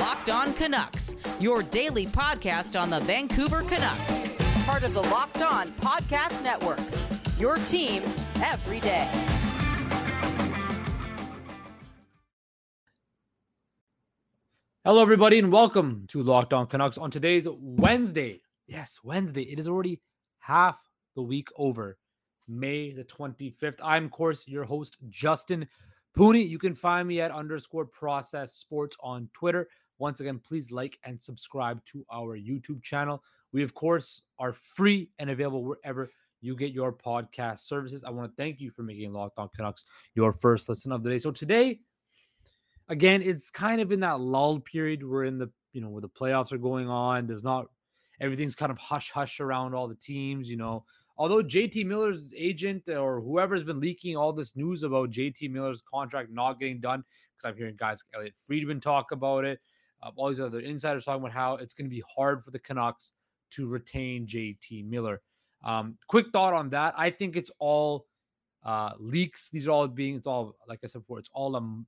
Locked 0.00 0.30
On 0.30 0.54
Canucks, 0.54 1.14
your 1.40 1.62
daily 1.62 2.06
podcast 2.06 2.80
on 2.80 2.88
the 2.88 3.00
Vancouver 3.00 3.60
Canucks. 3.60 4.30
Part 4.64 4.82
of 4.82 4.94
the 4.94 5.02
Locked 5.02 5.42
On 5.42 5.68
Podcast 5.72 6.42
Network. 6.42 6.80
Your 7.38 7.56
team 7.56 8.02
every 8.36 8.80
day. 8.80 9.10
Hello, 14.86 15.02
everybody, 15.02 15.38
and 15.38 15.52
welcome 15.52 16.06
to 16.08 16.22
Locked 16.22 16.54
On 16.54 16.66
Canucks 16.66 16.96
on 16.96 17.10
today's 17.10 17.46
Wednesday. 17.50 18.40
Yes, 18.66 19.00
Wednesday. 19.04 19.42
It 19.42 19.58
is 19.58 19.68
already 19.68 20.00
half 20.38 20.78
the 21.14 21.20
week 21.22 21.48
over, 21.58 21.98
May 22.48 22.94
the 22.94 23.04
25th. 23.04 23.80
I'm, 23.84 24.06
of 24.06 24.12
course, 24.12 24.44
your 24.48 24.64
host, 24.64 24.96
Justin 25.10 25.68
Pooney. 26.16 26.48
You 26.48 26.58
can 26.58 26.74
find 26.74 27.06
me 27.06 27.20
at 27.20 27.30
underscore 27.30 27.84
process 27.84 28.54
sports 28.54 28.96
on 29.02 29.28
Twitter. 29.34 29.68
Once 30.00 30.20
again, 30.20 30.40
please 30.42 30.70
like 30.70 30.98
and 31.04 31.20
subscribe 31.20 31.84
to 31.84 32.04
our 32.10 32.36
YouTube 32.36 32.82
channel. 32.82 33.22
We, 33.52 33.62
of 33.62 33.74
course, 33.74 34.22
are 34.38 34.54
free 34.54 35.10
and 35.18 35.28
available 35.28 35.62
wherever 35.62 36.10
you 36.40 36.56
get 36.56 36.72
your 36.72 36.90
podcast 36.90 37.60
services. 37.60 38.02
I 38.02 38.10
want 38.10 38.30
to 38.30 38.42
thank 38.42 38.60
you 38.60 38.70
for 38.70 38.82
making 38.82 39.12
Locked 39.12 39.38
On 39.38 39.50
Canucks 39.54 39.84
your 40.14 40.32
first 40.32 40.70
listen 40.70 40.90
of 40.90 41.02
the 41.02 41.10
day. 41.10 41.18
So 41.18 41.30
today, 41.30 41.80
again, 42.88 43.20
it's 43.20 43.50
kind 43.50 43.82
of 43.82 43.92
in 43.92 44.00
that 44.00 44.20
lull 44.20 44.58
period. 44.60 45.06
We're 45.06 45.24
in 45.24 45.38
the, 45.38 45.50
you 45.74 45.82
know, 45.82 45.90
where 45.90 46.00
the 46.00 46.08
playoffs 46.08 46.50
are 46.50 46.58
going 46.58 46.88
on. 46.88 47.26
There's 47.26 47.44
not 47.44 47.66
everything's 48.22 48.54
kind 48.54 48.72
of 48.72 48.78
hush 48.78 49.10
hush 49.10 49.38
around 49.38 49.74
all 49.74 49.86
the 49.86 49.94
teams, 49.96 50.48
you 50.48 50.56
know. 50.56 50.84
Although 51.18 51.42
JT 51.42 51.84
Miller's 51.84 52.32
agent 52.34 52.84
uh, 52.88 52.94
or 52.94 53.20
whoever's 53.20 53.64
been 53.64 53.80
leaking 53.80 54.16
all 54.16 54.32
this 54.32 54.56
news 54.56 54.82
about 54.82 55.10
JT 55.10 55.50
Miller's 55.50 55.82
contract 55.82 56.30
not 56.30 56.58
getting 56.58 56.80
done, 56.80 57.04
because 57.36 57.50
I'm 57.50 57.58
hearing 57.58 57.76
guys, 57.78 58.02
Elliotte 58.14 58.38
Friedman 58.46 58.80
talk 58.80 59.12
about 59.12 59.44
it, 59.44 59.60
uh, 60.02 60.10
all 60.16 60.28
these 60.28 60.40
other 60.40 60.60
insiders 60.60 61.04
talking 61.04 61.22
about 61.22 61.32
how 61.32 61.56
it's 61.56 61.74
going 61.74 61.86
to 61.86 61.94
be 61.94 62.02
hard 62.14 62.44
for 62.44 62.50
the 62.50 62.58
Canucks 62.58 63.12
to 63.52 63.66
retain 63.66 64.26
JT 64.26 64.88
Miller. 64.88 65.20
Um, 65.64 65.98
quick 66.06 66.26
thought 66.32 66.54
on 66.54 66.70
that. 66.70 66.94
I 66.96 67.10
think 67.10 67.36
it's 67.36 67.50
all 67.58 68.06
uh, 68.64 68.92
leaks. 68.98 69.50
These 69.50 69.66
are 69.66 69.70
all 69.70 69.88
being, 69.88 70.14
it's 70.14 70.26
all, 70.26 70.56
like 70.68 70.80
I 70.84 70.86
said 70.86 71.02
before, 71.02 71.18
it's 71.18 71.30
all 71.32 71.56
a 71.56 71.82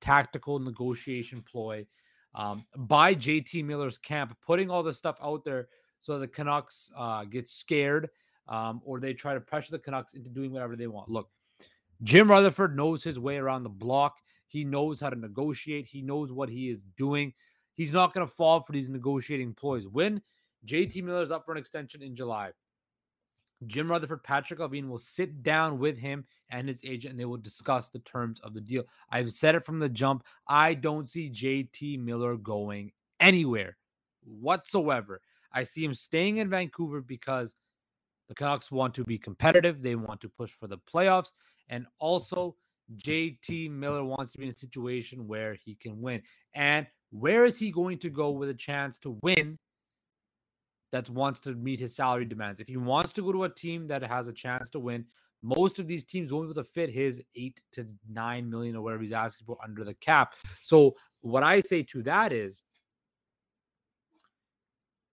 tactical 0.00 0.58
negotiation 0.58 1.42
ploy 1.50 1.86
um, 2.34 2.64
by 2.76 3.14
JT 3.14 3.64
Miller's 3.64 3.98
camp, 3.98 4.36
putting 4.46 4.70
all 4.70 4.82
this 4.82 4.98
stuff 4.98 5.16
out 5.22 5.44
there 5.44 5.68
so 6.00 6.18
the 6.18 6.28
Canucks 6.28 6.90
uh, 6.96 7.24
get 7.24 7.48
scared 7.48 8.10
um, 8.48 8.80
or 8.84 9.00
they 9.00 9.12
try 9.12 9.34
to 9.34 9.40
pressure 9.40 9.72
the 9.72 9.78
Canucks 9.78 10.14
into 10.14 10.30
doing 10.30 10.52
whatever 10.52 10.76
they 10.76 10.86
want. 10.86 11.08
Look, 11.08 11.28
Jim 12.02 12.30
Rutherford 12.30 12.76
knows 12.76 13.02
his 13.02 13.18
way 13.18 13.38
around 13.38 13.62
the 13.62 13.70
block. 13.70 14.16
He 14.48 14.64
knows 14.64 15.00
how 15.00 15.10
to 15.10 15.16
negotiate. 15.18 15.86
He 15.86 16.02
knows 16.02 16.32
what 16.32 16.48
he 16.48 16.70
is 16.70 16.86
doing. 16.96 17.32
He's 17.76 17.92
not 17.92 18.14
going 18.14 18.26
to 18.26 18.32
fall 18.32 18.60
for 18.60 18.72
these 18.72 18.88
negotiating 18.88 19.54
ploys. 19.54 19.86
When 19.86 20.22
JT 20.66 21.02
Miller 21.02 21.22
is 21.22 21.30
up 21.30 21.44
for 21.44 21.52
an 21.52 21.58
extension 21.58 22.02
in 22.02 22.16
July, 22.16 22.50
Jim 23.66 23.90
Rutherford, 23.90 24.22
Patrik 24.22 24.58
Allvin 24.58 24.88
will 24.88 24.98
sit 24.98 25.42
down 25.42 25.78
with 25.78 25.98
him 25.98 26.24
and 26.50 26.68
his 26.68 26.80
agent 26.84 27.12
and 27.12 27.20
they 27.20 27.24
will 27.24 27.36
discuss 27.38 27.88
the 27.88 28.00
terms 28.00 28.40
of 28.40 28.52
the 28.52 28.60
deal. 28.60 28.84
I've 29.10 29.32
said 29.32 29.54
it 29.54 29.64
from 29.64 29.78
the 29.78 29.88
jump. 29.88 30.24
I 30.46 30.74
don't 30.74 31.08
see 31.08 31.30
JT 31.30 32.00
Miller 32.00 32.36
going 32.36 32.92
anywhere 33.20 33.76
whatsoever. 34.24 35.20
I 35.52 35.64
see 35.64 35.84
him 35.84 35.94
staying 35.94 36.36
in 36.38 36.50
Vancouver 36.50 37.00
because 37.00 37.56
the 38.28 38.34
Canucks 38.34 38.70
want 38.70 38.94
to 38.94 39.04
be 39.04 39.18
competitive. 39.18 39.82
They 39.82 39.94
want 39.94 40.20
to 40.20 40.28
push 40.28 40.50
for 40.50 40.66
the 40.66 40.78
playoffs. 40.92 41.32
And 41.68 41.86
also, 41.98 42.56
JT 42.96 43.70
Miller 43.70 44.04
wants 44.04 44.32
to 44.32 44.38
be 44.38 44.44
in 44.44 44.50
a 44.50 44.56
situation 44.56 45.26
where 45.26 45.54
he 45.54 45.76
can 45.76 46.00
win. 46.00 46.22
And 46.54 46.86
where 47.18 47.44
is 47.44 47.58
he 47.58 47.70
going 47.70 47.98
to 47.98 48.10
go 48.10 48.30
with 48.30 48.48
a 48.48 48.54
chance 48.54 48.98
to 49.00 49.18
win 49.22 49.58
that 50.92 51.08
wants 51.10 51.40
to 51.40 51.54
meet 51.54 51.80
his 51.80 51.94
salary 51.94 52.24
demands? 52.24 52.60
If 52.60 52.68
he 52.68 52.76
wants 52.76 53.12
to 53.12 53.22
go 53.22 53.32
to 53.32 53.44
a 53.44 53.48
team 53.48 53.86
that 53.88 54.02
has 54.02 54.28
a 54.28 54.32
chance 54.32 54.70
to 54.70 54.80
win, 54.80 55.04
most 55.42 55.78
of 55.78 55.86
these 55.86 56.04
teams 56.04 56.32
won't 56.32 56.46
be 56.46 56.50
able 56.50 56.62
to 56.62 56.68
fit 56.68 56.90
his 56.90 57.22
eight 57.34 57.62
to 57.72 57.86
nine 58.08 58.48
million 58.50 58.76
or 58.76 58.82
whatever 58.82 59.02
he's 59.02 59.12
asking 59.12 59.46
for 59.46 59.58
under 59.62 59.84
the 59.84 59.94
cap. 59.94 60.34
So, 60.62 60.96
what 61.20 61.42
I 61.42 61.60
say 61.60 61.82
to 61.82 62.02
that 62.04 62.32
is 62.32 62.62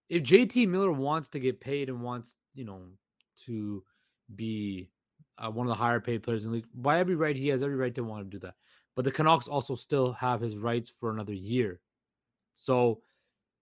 if 0.09 0.23
JT 0.23 0.67
Miller 0.67 0.91
wants 0.91 1.29
to 1.29 1.39
get 1.39 1.59
paid 1.59 1.89
and 1.89 2.01
wants, 2.01 2.35
you 2.53 2.65
know, 2.65 2.81
to 3.45 3.83
be 4.35 4.89
uh, 5.37 5.49
one 5.49 5.67
of 5.67 5.69
the 5.69 5.75
higher 5.75 5.99
paid 5.99 6.23
players 6.23 6.45
in 6.45 6.51
the 6.51 6.57
league. 6.57 6.67
By 6.73 6.99
every 6.99 7.15
right, 7.15 7.35
he 7.35 7.47
has 7.49 7.63
every 7.63 7.75
right 7.75 7.93
to 7.95 8.03
want 8.03 8.23
to 8.23 8.29
do 8.29 8.39
that. 8.45 8.55
But 8.95 9.05
the 9.05 9.11
Canucks 9.11 9.47
also 9.47 9.75
still 9.75 10.13
have 10.13 10.41
his 10.41 10.55
rights 10.55 10.91
for 10.99 11.11
another 11.11 11.33
year. 11.33 11.79
So 12.55 13.01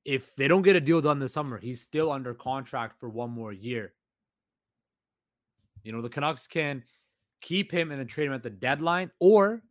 if 0.05 0.35
they 0.35 0.47
don't 0.47 0.61
get 0.61 0.75
a 0.75 0.81
deal 0.81 1.01
done 1.01 1.19
this 1.19 1.33
summer, 1.33 1.57
he's 1.59 1.81
still 1.81 2.11
under 2.11 2.33
contract 2.33 2.99
for 2.99 3.09
one 3.09 3.31
more 3.31 3.53
year. 3.53 3.93
You 5.83 5.91
know, 5.91 6.01
the 6.01 6.09
Canucks 6.09 6.47
can 6.47 6.83
keep 7.41 7.71
him 7.71 7.91
and 7.91 7.99
then 7.99 8.07
trade 8.07 8.27
him 8.27 8.33
at 8.33 8.43
the 8.43 8.49
deadline, 8.49 9.11
or 9.19 9.63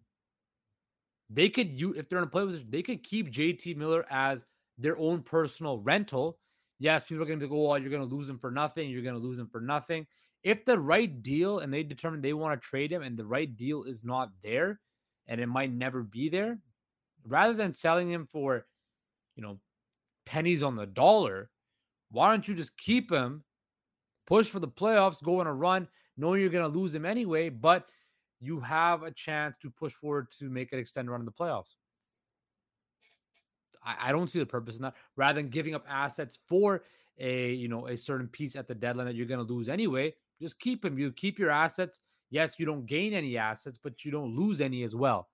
they 1.28 1.48
could 1.48 1.70
you 1.70 1.94
if 1.94 2.08
they're 2.08 2.18
in 2.18 2.24
a 2.24 2.28
play 2.28 2.44
position, 2.44 2.66
they 2.70 2.82
could 2.82 3.04
keep 3.04 3.32
JT 3.32 3.76
Miller 3.76 4.04
as 4.10 4.44
their 4.78 4.98
own 4.98 5.22
personal 5.22 5.78
rental 5.78 6.38
Yes, 6.80 7.04
people 7.04 7.22
are 7.22 7.26
going 7.26 7.38
to 7.38 7.46
be 7.46 7.54
like, 7.54 7.60
oh, 7.60 7.74
you're 7.74 7.90
going 7.90 8.08
to 8.08 8.14
lose 8.14 8.28
him 8.28 8.38
for 8.38 8.50
nothing. 8.50 8.88
You're 8.88 9.02
going 9.02 9.14
to 9.14 9.20
lose 9.20 9.38
him 9.38 9.48
for 9.48 9.60
nothing. 9.60 10.06
If 10.42 10.64
the 10.64 10.78
right 10.78 11.22
deal 11.22 11.58
and 11.58 11.72
they 11.72 11.82
determine 11.82 12.22
they 12.22 12.32
want 12.32 12.60
to 12.60 12.66
trade 12.66 12.90
him 12.90 13.02
and 13.02 13.18
the 13.18 13.26
right 13.26 13.54
deal 13.54 13.84
is 13.84 14.02
not 14.02 14.30
there 14.42 14.80
and 15.26 15.42
it 15.42 15.46
might 15.46 15.70
never 15.70 16.02
be 16.02 16.30
there, 16.30 16.58
rather 17.26 17.52
than 17.52 17.74
selling 17.74 18.10
him 18.10 18.26
for, 18.26 18.64
you 19.40 19.46
know, 19.46 19.58
pennies 20.26 20.62
on 20.62 20.76
the 20.76 20.86
dollar, 20.86 21.50
why 22.10 22.30
don't 22.30 22.46
you 22.46 22.54
just 22.54 22.76
keep 22.76 23.10
him, 23.10 23.42
push 24.26 24.48
for 24.48 24.58
the 24.58 24.68
playoffs, 24.68 25.22
go 25.22 25.40
on 25.40 25.46
a 25.46 25.54
run, 25.54 25.88
knowing 26.18 26.42
you're 26.42 26.50
going 26.50 26.70
to 26.70 26.78
lose 26.78 26.94
him 26.94 27.06
anyway, 27.06 27.48
but 27.48 27.86
you 28.38 28.60
have 28.60 29.02
a 29.02 29.10
chance 29.10 29.56
to 29.58 29.70
push 29.70 29.92
forward 29.94 30.26
to 30.38 30.50
make 30.50 30.72
an 30.72 30.78
extended 30.78 31.10
run 31.10 31.20
in 31.20 31.24
the 31.24 31.32
playoffs. 31.32 31.74
I, 33.82 34.08
I 34.08 34.12
don't 34.12 34.28
see 34.28 34.38
the 34.38 34.46
purpose 34.46 34.76
in 34.76 34.82
that. 34.82 34.94
Rather 35.16 35.40
than 35.40 35.48
giving 35.48 35.74
up 35.74 35.86
assets 35.88 36.38
for 36.46 36.82
a 37.18 37.52
you 37.52 37.68
know 37.68 37.86
a 37.86 37.96
certain 37.96 38.28
piece 38.28 38.56
at 38.56 38.68
the 38.68 38.74
deadline 38.74 39.06
that 39.06 39.14
you're 39.14 39.26
going 39.26 39.44
to 39.44 39.52
lose 39.52 39.68
anyway, 39.70 40.14
just 40.40 40.58
keep 40.58 40.84
him. 40.84 40.98
You 40.98 41.12
keep 41.12 41.38
your 41.38 41.50
assets. 41.50 42.00
Yes, 42.30 42.58
you 42.58 42.66
don't 42.66 42.86
gain 42.86 43.14
any 43.14 43.38
assets, 43.38 43.78
but 43.82 44.04
you 44.04 44.10
don't 44.10 44.36
lose 44.36 44.60
any 44.60 44.84
as 44.84 44.94
well. 44.94 45.28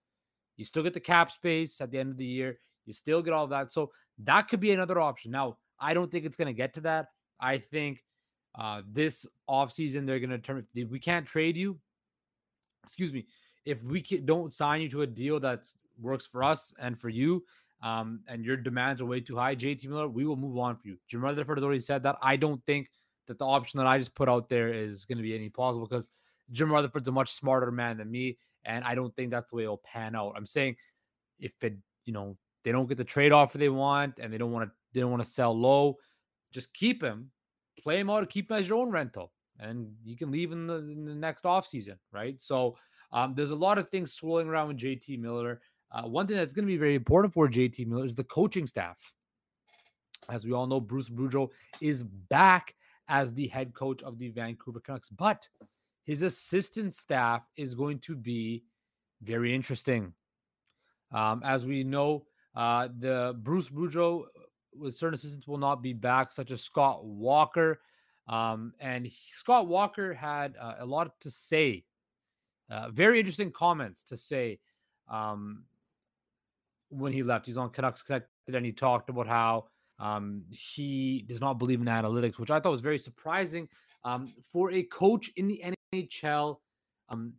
You 0.57 0.65
still 0.65 0.83
get 0.83 0.95
the 0.95 1.01
cap 1.01 1.31
space 1.33 1.81
at 1.81 1.91
the 1.91 1.99
end 1.99 2.11
of 2.13 2.17
the 2.17 2.25
year. 2.25 2.59
You 2.87 2.93
still 2.93 3.23
get 3.23 3.33
all 3.33 3.47
that. 3.49 3.73
So 3.73 3.91
that 4.21 4.49
could 4.49 4.61
be 4.61 4.73
another 4.73 5.01
option. 5.01 5.31
Now, 5.31 5.59
I 5.79 5.95
don't 5.95 6.11
think 6.11 6.25
it's 6.25 6.37
going 6.37 6.47
to 6.47 6.55
get 6.55 6.75
to 6.75 6.81
that. 6.83 7.09
I 7.41 7.59
think 7.59 8.03
uh, 8.59 8.83
this 8.91 9.27
offseason, 9.49 10.07
they're 10.07 10.21
going 10.21 10.31
to 10.31 10.39
turn, 10.39 10.67
if 10.75 10.89
we 10.89 10.99
can't 10.99 11.27
trade 11.27 11.57
you. 11.57 11.79
Excuse 12.85 13.13
me. 13.13 13.27
If 13.65 13.83
we 13.83 14.01
can, 14.01 14.25
don't 14.25 14.53
sign 14.53 14.81
you 14.81 14.89
to 14.91 15.03
a 15.03 15.07
deal 15.07 15.41
that 15.41 15.67
works 16.01 16.27
for 16.27 16.43
us 16.43 16.73
and 16.81 16.99
for 16.99 17.09
you, 17.09 17.45
um, 17.83 18.21
and 18.29 18.45
your 18.45 18.57
demands 18.57 19.03
are 19.03 19.07
way 19.07 19.21
too 19.21 19.37
high, 19.37 19.55
JT 19.55 19.87
Miller, 19.87 20.09
we 20.09 20.25
will 20.25 20.37
move 20.37 20.57
on 20.57 20.77
for 20.77 20.89
you. 20.89 20.97
Jim 21.09 21.23
Rutherford 21.23 21.59
has 21.59 21.65
already 21.65 21.81
said 21.81 22.03
that. 22.05 22.17
I 22.23 22.37
don't 22.37 22.65
think 22.65 22.91
that 23.27 23.39
the 23.39 23.45
option 23.45 23.79
that 23.79 23.87
I 23.87 23.99
just 23.99 24.15
put 24.15 24.29
out 24.29 24.49
there 24.49 24.73
is 24.73 25.05
going 25.05 25.19
to 25.19 25.23
be 25.23 25.35
any 25.35 25.49
plausible 25.49 25.87
because 25.87 26.09
Jim 26.53 26.71
Rutherford's 26.71 27.09
a 27.09 27.13
much 27.13 27.33
smarter 27.33 27.71
man 27.71 27.99
than 27.99 28.11
me, 28.11 28.39
and 28.65 28.85
I 28.85 28.95
don't 28.95 29.15
think 29.15 29.31
that's 29.31 29.51
the 29.51 29.57
way 29.57 29.65
it'll 29.65 29.79
pan 29.79 30.15
out. 30.15 30.35
I'm 30.37 30.47
saying 30.47 30.77
if 31.39 31.53
it, 31.61 31.77
you 32.05 32.13
know, 32.13 32.37
they 32.67 32.73
don't 32.73 32.89
get 32.89 32.97
the 32.99 33.05
trade 33.05 33.31
offer 33.31 33.59
they 33.59 33.69
want 33.69 34.19
and 34.19 34.33
they 34.33 34.39
don't 34.39 34.51
want 34.51 34.69
to, 34.69 34.75
they 34.93 34.99
don't 34.99 35.13
want 35.13 35.23
to 35.23 35.31
sell 35.31 35.57
low, 35.57 35.97
just 36.53 36.75
keep 36.75 37.01
him, 37.01 37.31
play 37.81 38.01
him 38.01 38.11
out, 38.11 38.29
keep 38.29 38.51
him 38.51 38.57
as 38.57 38.69
your 38.69 38.79
own 38.79 38.91
rental, 38.91 39.31
and 39.61 39.87
you 40.05 40.17
can 40.17 40.33
leave 40.33 40.51
in 40.51 40.67
the, 40.67 40.79
in 40.79 41.05
the 41.05 41.15
next 41.15 41.45
offseason, 41.45 41.95
right? 42.11 42.43
So 42.43 42.77
um, 43.13 43.35
there's 43.37 43.53
a 43.53 43.57
lot 43.57 43.79
of 43.79 43.89
things 43.89 44.15
swirling 44.15 44.49
around 44.49 44.67
with 44.67 44.79
JT 44.79 45.21
Miller. 45.21 45.61
Uh, 45.93 46.09
one 46.09 46.27
thing 46.27 46.37
that's 46.37 46.53
going 46.53 46.65
to 46.65 46.73
be 46.73 46.77
very 46.77 46.97
important 46.97 47.33
for 47.33 47.49
JT 47.49 47.87
Miller 47.87 48.05
is 48.05 48.17
the 48.17 48.25
coaching 48.25 48.67
staff. 48.67 48.99
As 50.29 50.45
we 50.45 50.51
all 50.51 50.67
know, 50.67 50.81
Bruce 50.81 51.09
Boudreau 51.09 51.51
is 51.81 52.03
back 52.03 52.75
as 53.07 53.33
the 53.33 53.47
head 53.47 53.75
coach 53.75 54.03
of 54.03 54.19
the 54.19 54.31
Vancouver 54.31 54.81
Canucks, 54.81 55.11
but 55.11 55.49
his 56.03 56.25
assistant 56.25 56.93
staff 56.95 57.43
is 57.57 57.77
going 57.77 58.01
to 58.01 58.17
be 58.17 58.65
very 59.23 59.55
interesting. 59.55 60.13
Um, 61.13 61.43
as 61.45 61.65
we 61.65 61.85
know, 61.85 62.27
uh, 62.57 62.89
the 62.99 63.37
Bruce 63.43 63.69
Boudreau 63.69 64.23
uh, 64.23 64.41
with 64.75 64.97
certain 64.97 65.15
assistants 65.15 65.47
will 65.47 65.59
not 65.59 65.83
be 65.83 65.93
back, 65.93 66.33
such 66.33 66.51
as 66.51 66.63
Scott 66.63 67.05
Walker. 67.05 67.81
Um, 68.29 68.73
and 68.81 69.07
he, 69.07 69.31
Scott 69.33 69.69
Walker 69.69 70.15
had 70.15 70.57
uh, 70.61 70.75
a 70.81 70.87
lot 70.87 71.13
to 71.21 71.31
say, 71.31 71.85
uh, 72.71 72.91
very 72.91 73.21
interesting 73.21 73.53
comments 73.53 74.03
to 74.05 74.17
say 74.17 74.59
um, 75.09 75.65
when 76.89 77.13
he 77.13 77.23
left. 77.23 77.47
He's 77.47 77.57
on 77.57 77.71
Canucks 77.71 78.03
Connected 78.03 78.29
and 78.49 78.65
he 78.65 78.73
talked 78.73 79.11
about 79.11 79.27
how 79.27 79.67
um, 79.99 80.43
he 80.51 81.25
does 81.29 81.41
not 81.41 81.59
believe 81.59 81.81
in 81.81 81.87
analytics, 81.87 82.39
which 82.39 82.51
I 82.51 82.59
thought 82.59 82.73
was 82.73 82.81
very 82.81 82.99
surprising 82.99 83.69
um, 84.05 84.33
for 84.43 84.73
a 84.73 84.83
coach 84.85 85.31
in 85.37 85.47
the 85.47 85.63
NHL 85.95 86.57
um, 87.09 87.35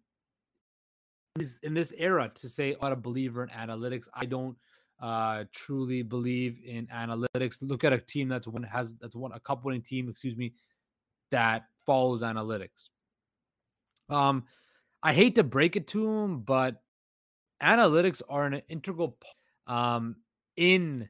in 1.63 1.73
this 1.73 1.93
era 1.97 2.31
to 2.35 2.49
say, 2.49 2.71
I'm 2.73 2.77
not 2.81 2.91
a 2.93 2.95
believer 2.95 3.43
in 3.43 3.49
analytics. 3.49 4.07
I 4.13 4.25
don't 4.25 4.55
uh, 4.99 5.43
truly 5.53 6.01
believe 6.01 6.57
in 6.65 6.87
analytics. 6.87 7.57
Look 7.61 7.83
at 7.83 7.93
a 7.93 7.99
team 7.99 8.27
that's 8.27 8.47
one 8.47 8.63
has 8.63 8.95
that's 8.95 9.15
one 9.15 9.31
a 9.33 9.39
cup 9.39 9.63
winning 9.63 9.81
team, 9.81 10.09
excuse 10.09 10.35
me, 10.35 10.53
that 11.31 11.65
follows 11.85 12.21
analytics. 12.21 12.89
Um, 14.09 14.45
I 15.03 15.13
hate 15.13 15.35
to 15.35 15.43
break 15.43 15.75
it 15.75 15.87
to 15.87 16.05
them, 16.05 16.39
but 16.39 16.81
analytics 17.61 18.21
are 18.29 18.45
an 18.45 18.61
integral 18.69 19.17
um 19.67 20.15
in 20.55 21.07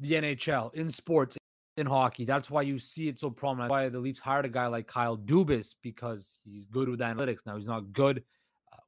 the 0.00 0.12
NHL, 0.12 0.74
in 0.74 0.90
sports, 0.90 1.36
in 1.76 1.86
hockey. 1.86 2.24
That's 2.24 2.50
why 2.50 2.62
you 2.62 2.78
see 2.78 3.08
it 3.08 3.18
so 3.18 3.30
prominent. 3.30 3.70
That's 3.70 3.70
why 3.70 3.88
the 3.88 3.98
Leafs 3.98 4.18
hired 4.18 4.44
a 4.44 4.48
guy 4.48 4.66
like 4.66 4.86
Kyle 4.86 5.16
Dubas 5.16 5.74
because 5.82 6.38
he's 6.44 6.66
good 6.66 6.88
with 6.88 7.00
analytics. 7.00 7.46
Now 7.46 7.56
he's 7.56 7.66
not 7.66 7.92
good 7.92 8.22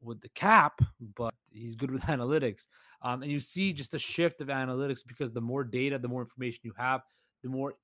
with 0.02 0.20
the 0.20 0.28
cap, 0.30 0.80
but 1.16 1.34
he's 1.50 1.76
good 1.76 1.90
with 1.90 2.02
analytics. 2.02 2.66
Um, 3.02 3.22
and 3.22 3.30
you 3.30 3.40
see 3.40 3.72
just 3.72 3.94
a 3.94 3.98
shift 3.98 4.40
of 4.40 4.48
analytics 4.48 5.00
because 5.06 5.32
the 5.32 5.40
more 5.40 5.64
data, 5.64 5.98
the 5.98 6.08
more 6.08 6.22
information 6.22 6.60
you 6.64 6.72
have, 6.76 7.02
the 7.42 7.48
more 7.48 7.74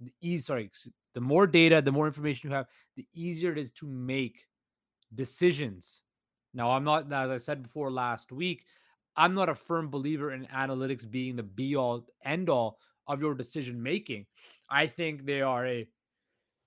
the 0.00 0.12
easy, 0.22 0.42
sorry, 0.42 0.70
the 1.14 1.20
more 1.20 1.46
data, 1.46 1.82
the 1.82 1.92
more 1.92 2.06
information 2.06 2.48
you 2.48 2.56
have, 2.56 2.66
the 2.96 3.06
easier 3.14 3.52
it 3.52 3.58
is 3.58 3.70
to 3.72 3.86
make 3.86 4.46
decisions. 5.14 6.02
Now, 6.54 6.70
I'm 6.70 6.84
not, 6.84 7.12
as 7.12 7.30
I 7.30 7.38
said 7.38 7.62
before 7.62 7.90
last 7.90 8.32
week, 8.32 8.64
I'm 9.16 9.34
not 9.34 9.48
a 9.48 9.54
firm 9.54 9.90
believer 9.90 10.32
in 10.32 10.46
analytics 10.46 11.08
being 11.08 11.36
the 11.36 11.42
be 11.42 11.76
all 11.76 12.06
end 12.24 12.48
all 12.48 12.78
of 13.06 13.20
your 13.20 13.34
decision 13.34 13.82
making. 13.82 14.26
I 14.68 14.86
think 14.86 15.26
they 15.26 15.42
are 15.42 15.66
a 15.66 15.88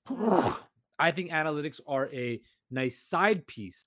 I 1.00 1.12
think 1.12 1.32
analytics 1.32 1.80
are 1.88 2.10
a 2.14 2.40
nice 2.70 3.00
side 3.00 3.48
piece 3.48 3.86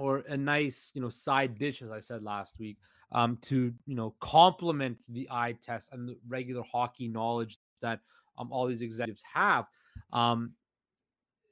or 0.00 0.18
a 0.28 0.36
nice, 0.36 0.90
you 0.94 1.02
know, 1.02 1.08
side 1.08 1.58
dish, 1.58 1.82
as 1.82 1.90
I 1.90 2.00
said 2.00 2.22
last 2.22 2.54
week, 2.58 2.78
um, 3.12 3.38
to 3.42 3.72
you 3.86 3.94
know 3.94 4.14
complement 4.20 4.96
the 5.08 5.28
eye 5.30 5.54
test 5.62 5.90
and 5.92 6.08
the 6.08 6.16
regular 6.28 6.62
hockey 6.70 7.08
knowledge 7.08 7.58
that 7.82 8.00
um, 8.38 8.50
all 8.50 8.66
these 8.66 8.82
executives 8.82 9.22
have. 9.32 9.66
Um, 10.12 10.52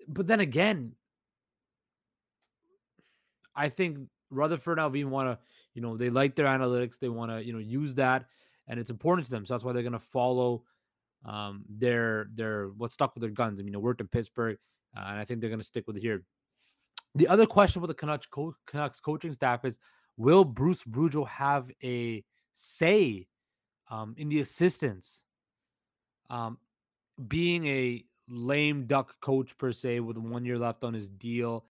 but 0.08 0.26
then 0.26 0.40
again, 0.40 0.92
I 3.54 3.68
think 3.68 3.98
Rutherford 4.30 4.78
and 4.78 4.92
Allvin 4.92 5.10
want 5.10 5.28
to, 5.28 5.38
you 5.74 5.82
know, 5.82 5.96
they 5.96 6.10
like 6.10 6.34
their 6.34 6.46
analytics. 6.46 6.98
They 6.98 7.08
want 7.08 7.30
to, 7.32 7.44
you 7.44 7.52
know, 7.52 7.58
use 7.58 7.94
that, 7.96 8.26
and 8.66 8.80
it's 8.80 8.90
important 8.90 9.26
to 9.26 9.30
them. 9.30 9.44
So 9.44 9.54
that's 9.54 9.64
why 9.64 9.72
they're 9.72 9.82
going 9.82 9.92
to 9.92 9.98
follow 9.98 10.62
um, 11.24 11.64
their 11.68 12.28
their 12.34 12.68
what's 12.76 12.94
stuck 12.94 13.14
with 13.14 13.20
their 13.20 13.30
guns. 13.30 13.60
I 13.60 13.62
mean, 13.62 13.74
it 13.74 13.82
worked 13.82 14.00
in 14.00 14.08
Pittsburgh, 14.08 14.56
uh, 14.96 15.04
and 15.06 15.18
I 15.18 15.24
think 15.24 15.40
they're 15.40 15.50
going 15.50 15.60
to 15.60 15.66
stick 15.66 15.86
with 15.86 15.96
it 15.96 16.02
here. 16.02 16.22
The 17.18 17.26
other 17.26 17.46
question 17.46 17.82
with 17.82 17.88
the 17.88 17.94
Canucks, 17.94 18.26
co- 18.26 18.54
Canucks 18.66 19.00
coaching 19.00 19.32
staff 19.32 19.64
is: 19.64 19.80
Will 20.16 20.44
Bruce 20.44 20.84
Boudreau 20.84 21.26
have 21.26 21.68
a 21.82 22.24
say 22.54 23.26
um, 23.90 24.14
in 24.16 24.28
the 24.28 24.38
assistants? 24.38 25.22
Um, 26.30 26.58
being 27.26 27.66
a 27.66 28.04
lame 28.28 28.86
duck 28.86 29.20
coach 29.20 29.58
per 29.58 29.72
se, 29.72 29.98
with 29.98 30.16
one 30.16 30.44
year 30.44 30.58
left 30.58 30.84
on 30.84 30.94
his 30.94 31.08
deal, 31.08 31.64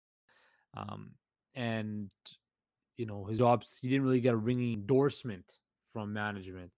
um, 0.74 1.12
and 1.54 2.10
you 2.96 3.06
know 3.06 3.26
his 3.26 3.38
jobs, 3.38 3.78
he 3.80 3.88
didn't 3.88 4.04
really 4.04 4.20
get 4.20 4.34
a 4.34 4.36
ringing 4.36 4.72
endorsement 4.72 5.44
from 5.92 6.12
management. 6.12 6.72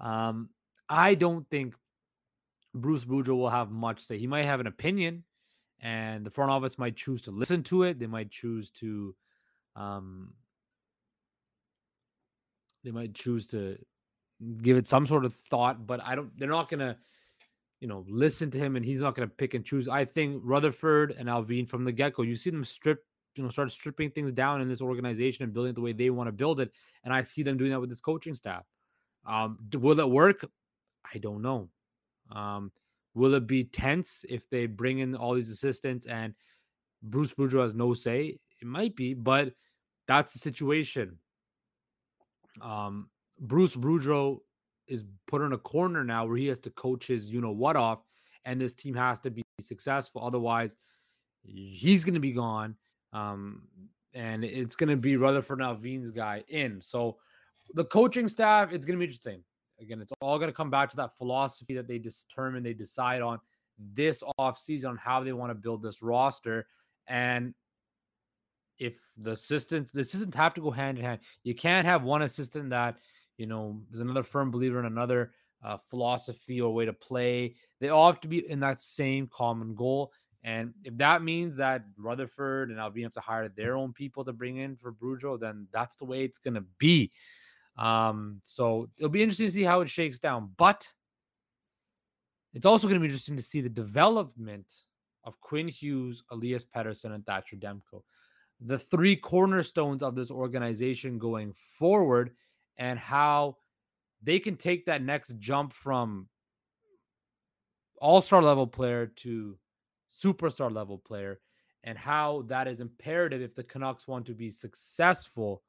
Um, 0.00 0.48
I 0.88 1.14
don't 1.14 1.48
think 1.50 1.74
Bruce 2.74 3.04
Boudreau 3.04 3.36
will 3.36 3.50
have 3.50 3.70
much 3.70 4.00
say. 4.00 4.18
He 4.18 4.26
might 4.26 4.46
have 4.46 4.58
an 4.58 4.66
opinion, 4.66 5.22
and 5.82 6.24
the 6.24 6.30
front 6.30 6.50
office 6.50 6.78
might 6.78 6.96
choose 6.96 7.22
to 7.22 7.30
listen 7.30 7.62
to 7.64 7.82
it. 7.82 7.98
They 7.98 8.06
might 8.06 8.30
choose 8.30 8.70
to, 8.70 9.14
um, 9.76 10.32
they 12.84 12.92
might 12.92 13.14
choose 13.14 13.46
to 13.48 13.76
give 14.62 14.76
it 14.76 14.86
some 14.86 15.06
sort 15.06 15.24
of 15.24 15.34
thought. 15.34 15.86
But 15.86 16.00
I 16.02 16.14
don't. 16.14 16.36
They're 16.38 16.48
not 16.48 16.70
gonna, 16.70 16.96
you 17.80 17.88
know, 17.88 18.04
listen 18.08 18.50
to 18.52 18.58
him, 18.58 18.76
and 18.76 18.84
he's 18.84 19.00
not 19.00 19.14
gonna 19.14 19.28
pick 19.28 19.54
and 19.54 19.64
choose. 19.64 19.88
I 19.88 20.04
think 20.04 20.40
Rutherford 20.44 21.14
and 21.18 21.28
Allvin 21.28 21.68
from 21.68 21.84
the 21.84 21.92
get 21.92 22.14
go, 22.14 22.22
you 22.22 22.36
see 22.36 22.50
them 22.50 22.64
strip 22.64 23.04
you 23.34 23.42
know 23.42 23.50
start 23.50 23.70
stripping 23.72 24.10
things 24.10 24.32
down 24.32 24.60
in 24.60 24.68
this 24.68 24.80
organization 24.80 25.44
and 25.44 25.52
building 25.52 25.70
it 25.70 25.74
the 25.74 25.80
way 25.80 25.92
they 25.92 26.10
want 26.10 26.28
to 26.28 26.32
build 26.32 26.60
it 26.60 26.70
and 27.04 27.12
i 27.12 27.22
see 27.22 27.42
them 27.42 27.56
doing 27.56 27.70
that 27.70 27.80
with 27.80 27.90
this 27.90 28.00
coaching 28.00 28.34
staff 28.34 28.64
um 29.26 29.58
will 29.74 29.98
it 29.98 30.08
work 30.08 30.48
i 31.14 31.18
don't 31.18 31.42
know 31.42 31.68
um 32.30 32.70
will 33.14 33.34
it 33.34 33.46
be 33.46 33.64
tense 33.64 34.24
if 34.28 34.48
they 34.50 34.66
bring 34.66 35.00
in 35.00 35.14
all 35.14 35.34
these 35.34 35.50
assistants 35.50 36.06
and 36.06 36.34
bruce 37.02 37.34
boudreau 37.34 37.62
has 37.62 37.74
no 37.74 37.94
say 37.94 38.38
it 38.60 38.66
might 38.66 38.94
be 38.96 39.14
but 39.14 39.52
that's 40.06 40.32
the 40.32 40.38
situation 40.38 41.18
um 42.60 43.08
bruce 43.40 43.74
boudreau 43.74 44.38
is 44.86 45.04
put 45.26 45.42
in 45.42 45.52
a 45.52 45.58
corner 45.58 46.04
now 46.04 46.26
where 46.26 46.36
he 46.36 46.46
has 46.46 46.58
to 46.58 46.70
coach 46.70 47.06
his 47.06 47.30
you 47.30 47.40
know 47.40 47.52
what 47.52 47.76
off 47.76 48.00
and 48.44 48.60
this 48.60 48.74
team 48.74 48.94
has 48.94 49.18
to 49.18 49.30
be 49.30 49.42
successful 49.60 50.24
otherwise 50.24 50.76
he's 51.42 52.04
going 52.04 52.14
to 52.14 52.20
be 52.20 52.32
gone 52.32 52.76
um, 53.12 53.62
and 54.14 54.44
it's 54.44 54.74
going 54.74 54.90
to 54.90 54.96
be 54.96 55.16
Rutherford 55.16 55.60
Allvin's 55.60 56.10
guy 56.10 56.44
in. 56.48 56.80
So 56.80 57.16
the 57.74 57.84
coaching 57.84 58.28
staff, 58.28 58.72
it's 58.72 58.84
going 58.84 58.98
to 58.98 58.98
be 58.98 59.04
interesting. 59.04 59.42
Again, 59.82 60.00
it's 60.00 60.12
all 60.20 60.38
going 60.38 60.48
to 60.48 60.56
come 60.56 60.70
back 60.70 60.90
to 60.90 60.96
that 60.96 61.16
philosophy 61.18 61.74
that 61.74 61.88
they 61.88 61.98
determine, 61.98 62.62
they 62.62 62.72
decide 62.72 63.20
on 63.20 63.40
this 63.94 64.22
offseason 64.38 64.90
on 64.90 64.96
how 64.96 65.22
they 65.22 65.32
want 65.32 65.50
to 65.50 65.54
build 65.54 65.82
this 65.82 66.02
roster. 66.02 66.66
And 67.06 67.54
if 68.78 68.94
the 69.16 69.32
assistants, 69.32 69.90
the 69.92 70.00
assistants 70.00 70.36
have 70.36 70.54
to 70.54 70.60
go 70.60 70.70
hand 70.70 70.98
in 70.98 71.04
hand. 71.04 71.20
You 71.42 71.54
can't 71.54 71.86
have 71.86 72.02
one 72.02 72.22
assistant 72.22 72.70
that, 72.70 72.96
you 73.36 73.46
know, 73.46 73.80
is 73.92 74.00
another 74.00 74.22
firm 74.22 74.50
believer 74.50 74.78
in 74.78 74.86
another 74.86 75.32
uh, 75.64 75.78
philosophy 75.90 76.60
or 76.60 76.72
way 76.72 76.84
to 76.84 76.92
play. 76.92 77.54
They 77.80 77.88
all 77.88 78.10
have 78.10 78.20
to 78.22 78.28
be 78.28 78.48
in 78.48 78.60
that 78.60 78.80
same 78.80 79.28
common 79.28 79.74
goal. 79.74 80.12
And 80.44 80.74
if 80.84 80.96
that 80.96 81.22
means 81.22 81.56
that 81.56 81.84
Rutherford 81.96 82.70
and 82.70 82.78
Allvin 82.78 83.04
have 83.04 83.12
to 83.12 83.20
hire 83.20 83.48
their 83.48 83.76
own 83.76 83.92
people 83.92 84.24
to 84.24 84.32
bring 84.32 84.56
in 84.56 84.76
for 84.76 84.92
Boudreau, 84.92 85.38
then 85.38 85.68
that's 85.72 85.96
the 85.96 86.04
way 86.04 86.24
it's 86.24 86.38
going 86.38 86.54
to 86.54 86.64
be. 86.78 87.12
Um, 87.76 88.40
so 88.42 88.88
it'll 88.98 89.10
be 89.10 89.22
interesting 89.22 89.46
to 89.46 89.52
see 89.52 89.62
how 89.62 89.80
it 89.80 89.88
shakes 89.88 90.18
down. 90.18 90.50
But 90.56 90.86
it's 92.54 92.66
also 92.66 92.86
going 92.86 93.00
to 93.00 93.00
be 93.00 93.06
interesting 93.06 93.36
to 93.36 93.42
see 93.42 93.60
the 93.60 93.68
development 93.68 94.66
of 95.24 95.40
Quinn 95.40 95.68
Hughes, 95.68 96.22
Elias 96.30 96.64
Pettersson, 96.64 97.14
and 97.14 97.24
Thatcher 97.24 97.56
Demko, 97.56 98.02
the 98.60 98.78
three 98.78 99.16
cornerstones 99.16 100.02
of 100.02 100.14
this 100.14 100.30
organization 100.30 101.18
going 101.18 101.54
forward, 101.78 102.32
and 102.76 102.98
how 102.98 103.56
they 104.22 104.38
can 104.38 104.56
take 104.56 104.86
that 104.86 105.02
next 105.02 105.34
jump 105.38 105.72
from 105.72 106.28
all 108.00 108.20
star 108.20 108.42
level 108.42 108.66
player 108.66 109.06
to 109.06 109.56
superstar 110.12 110.72
level 110.72 110.98
player, 110.98 111.40
and 111.84 111.96
how 111.96 112.42
that 112.48 112.68
is 112.68 112.80
imperative 112.80 113.40
if 113.40 113.54
the 113.54 113.64
Canucks 113.64 114.06
want 114.06 114.26
to 114.26 114.34
be 114.34 114.50
successful 114.50 115.62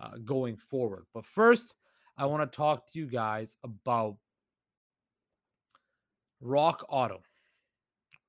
uh, 0.00 0.18
going 0.24 0.56
forward. 0.56 1.04
But 1.14 1.26
first, 1.26 1.74
I 2.16 2.26
want 2.26 2.50
to 2.50 2.56
talk 2.56 2.90
to 2.92 2.98
you 2.98 3.06
guys 3.06 3.56
about 3.62 4.16
Rock 6.40 6.84
Auto. 6.88 7.22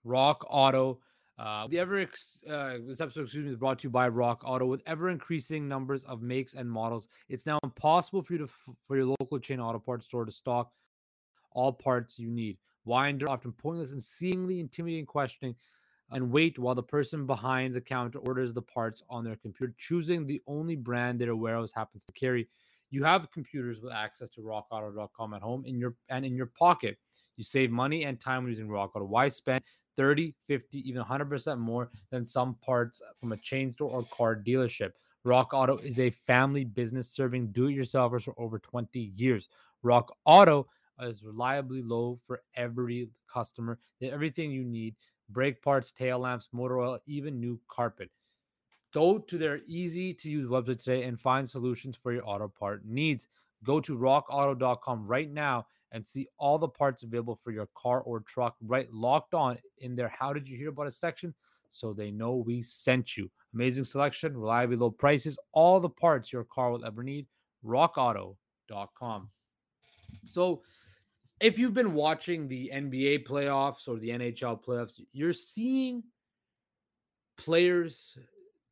Rock 0.04 0.46
Auto. 0.50 1.00
Uh, 1.38 1.68
the 1.68 1.80
ever 1.80 2.00
ex- 2.00 2.38
uh, 2.50 2.78
this 2.86 3.00
episode, 3.00 3.22
excuse 3.22 3.46
me, 3.46 3.52
is 3.52 3.58
brought 3.58 3.80
to 3.80 3.88
you 3.88 3.90
by 3.90 4.10
Rock 4.10 4.42
Auto. 4.44 4.66
With 4.66 4.82
ever 4.86 5.10
increasing 5.10 5.68
numbers 5.68 6.04
of 6.04 6.22
makes 6.22 6.54
and 6.54 6.70
models, 6.70 7.08
it's 7.30 7.46
now 7.46 7.60
impossible 7.64 8.22
for 8.22 8.34
you 8.34 8.40
to 8.40 8.46
f- 8.46 8.76
for 8.86 8.98
your 8.98 9.16
local 9.20 9.40
chain 9.40 9.62
auto 9.62 9.80
parts 9.80 10.06
store 10.06 10.26
to 10.26 10.32
stock 10.32 10.72
all 11.52 11.72
parts 11.72 12.20
you 12.20 12.30
need. 12.30 12.58
Why 12.84 13.08
endure 13.08 13.30
often 13.30 13.54
pointless 13.54 13.92
and 13.92 14.04
seemingly 14.04 14.60
intimidating 14.60 15.06
questioning 15.06 15.56
and 16.12 16.32
wait 16.32 16.58
while 16.58 16.75
the 16.75 16.84
person 16.84 17.25
behind 17.25 17.75
the 17.75 17.82
counter 17.82 18.20
orders 18.20 18.54
the 18.54 18.62
parts 18.62 19.04
on 19.10 19.24
their 19.24 19.36
computer, 19.36 19.74
choosing 19.78 20.25
the 20.25 20.42
only 20.48 20.75
brand 20.75 21.20
their 21.20 21.36
warehouse 21.36 21.72
happens 21.74 22.04
to 22.06 22.12
carry. 22.13 22.48
You 22.89 23.04
have 23.04 23.32
computers 23.32 23.82
with 23.82 23.94
access 23.94 24.30
to 24.32 24.42
rockauto.com 24.42 25.34
at 25.34 25.42
home 25.42 25.63
in 25.66 25.78
your 25.78 25.96
and 26.10 26.25
in 26.25 26.36
your 26.36 26.48
pocket. 26.48 26.98
You 27.38 27.44
save 27.44 27.72
money 27.72 28.04
and 28.04 28.20
time 28.20 28.48
using 28.48 28.68
Rock 28.68 28.96
Auto. 28.96 29.06
Why 29.06 29.30
spend 29.30 29.63
30, 29.96 30.34
50, 30.48 30.89
even 30.89 31.04
100% 31.04 31.58
more 31.60 31.89
than 32.10 32.25
some 32.25 32.56
parts 32.56 33.01
from 33.20 33.32
a 33.32 33.38
chain 33.38 33.72
store 33.72 33.89
or 33.89 34.04
car 34.04 34.36
dealership? 34.36 34.92
Rock 35.24 35.54
Auto 35.54 35.78
is 35.78 36.00
a 36.00 36.10
family 36.10 36.63
business 36.66 37.10
serving 37.10 37.51
do 37.51 37.68
it 37.68 37.75
yourselfers 37.75 38.24
for 38.24 38.34
over 38.38 38.58
20 38.58 39.00
years. 39.00 39.48
Rock 39.84 40.18
Auto 40.25 40.68
is 41.01 41.24
reliably 41.24 41.82
low 41.82 42.20
for 42.25 42.42
every 42.56 43.10
customer. 43.32 43.80
Everything 44.01 44.51
you 44.51 44.63
need 44.63 44.96
brake 45.30 45.62
parts, 45.62 45.92
tail 45.92 46.20
lamps, 46.20 46.50
motor 46.52 46.80
oil, 46.80 47.00
even 47.06 47.40
new 47.40 47.60
carpet. 47.68 48.10
Go 48.94 49.20
to 49.20 49.38
their 49.38 49.62
easy 49.68 50.14
to 50.16 50.30
use 50.30 50.50
website 50.50 50.84
today 50.84 51.04
and 51.04 51.20
find 51.20 51.48
solutions 51.48 51.96
for 51.96 52.12
your 52.12 52.28
auto 52.28 52.48
part 52.48 52.86
needs. 52.86 53.28
Go 53.64 53.80
to 53.80 53.98
rockauto.com 53.98 55.06
right 55.06 55.32
now 55.32 55.68
and 55.92 56.06
see 56.06 56.28
all 56.38 56.58
the 56.58 56.68
parts 56.68 57.04
available 57.04 57.40
for 57.44 57.52
your 57.52 57.68
car 57.76 58.02
or 58.02 58.22
truck 58.22 58.56
right 58.62 58.92
locked 58.92 59.34
on 59.34 59.58
in 59.80 59.96
their 59.96 60.10
How 60.10 60.34
Did 60.34 60.48
You 60.48 60.58
Hear 60.58 60.70
About 60.70 60.88
Us 60.88 60.98
section 60.98 61.34
so 61.70 61.94
they 61.94 62.12
know 62.12 62.36
we 62.36 62.62
sent 62.62 63.18
you. 63.18 63.30
Amazing 63.54 63.84
selection, 63.84 64.36
reliably 64.38 64.76
low 64.76 64.92
prices, 64.92 65.38
all 65.52 65.80
the 65.80 65.90
parts 65.90 66.34
your 66.34 66.44
car 66.44 66.72
will 66.72 66.86
ever 66.86 67.04
need. 67.04 67.28
rockauto.com. 67.66 69.30
So, 70.26 70.64
if 71.39 71.58
you've 71.58 71.74
been 71.74 71.93
watching 71.93 72.48
the 72.48 72.72
NBA 72.74 73.27
playoffs 73.27 73.88
or 73.88 73.98
the 73.98 74.10
NHL 74.10 74.63
playoffs, 74.63 75.00
you're 75.13 75.34
seeing 75.34 76.03
players 77.38 78.17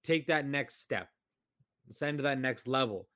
take 0.03 0.27
that 0.27 0.45
next 0.45 0.81
step, 0.81 1.09
ascend 1.89 2.17
to 2.17 2.23
that 2.23 2.39
next 2.39 2.67
level, 2.67 3.07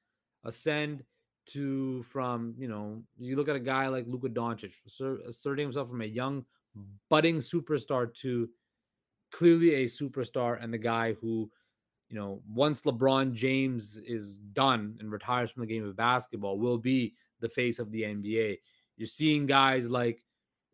ascend 0.45 1.03
to 1.47 2.03
from, 2.03 2.53
you 2.57 2.67
know, 2.67 3.01
you 3.17 3.35
look 3.35 3.49
at 3.49 3.55
a 3.55 3.59
guy 3.59 3.87
like 3.87 4.05
Luka 4.07 4.29
Doncic, 4.29 4.73
asserting 5.27 5.65
himself 5.65 5.89
from 5.89 6.01
a 6.01 6.05
young, 6.05 6.45
budding 7.09 7.37
superstar 7.37 8.13
to 8.15 8.49
clearly 9.31 9.75
a 9.75 9.85
superstar 9.85 10.61
and 10.63 10.73
the 10.73 10.77
guy 10.77 11.13
who, 11.13 11.49
you 12.09 12.17
know, 12.17 12.41
once 12.53 12.81
LeBron 12.83 13.33
James 13.33 13.97
is 13.97 14.37
done 14.53 14.95
and 14.99 15.11
retires 15.11 15.51
from 15.51 15.61
the 15.61 15.67
game 15.67 15.85
of 15.85 15.95
basketball, 15.95 16.59
will 16.59 16.77
be 16.77 17.13
the 17.39 17.49
face 17.49 17.79
of 17.79 17.91
the 17.91 18.03
NBA. 18.03 18.57
You're 19.01 19.07
seeing 19.07 19.47
guys 19.47 19.89
like 19.89 20.21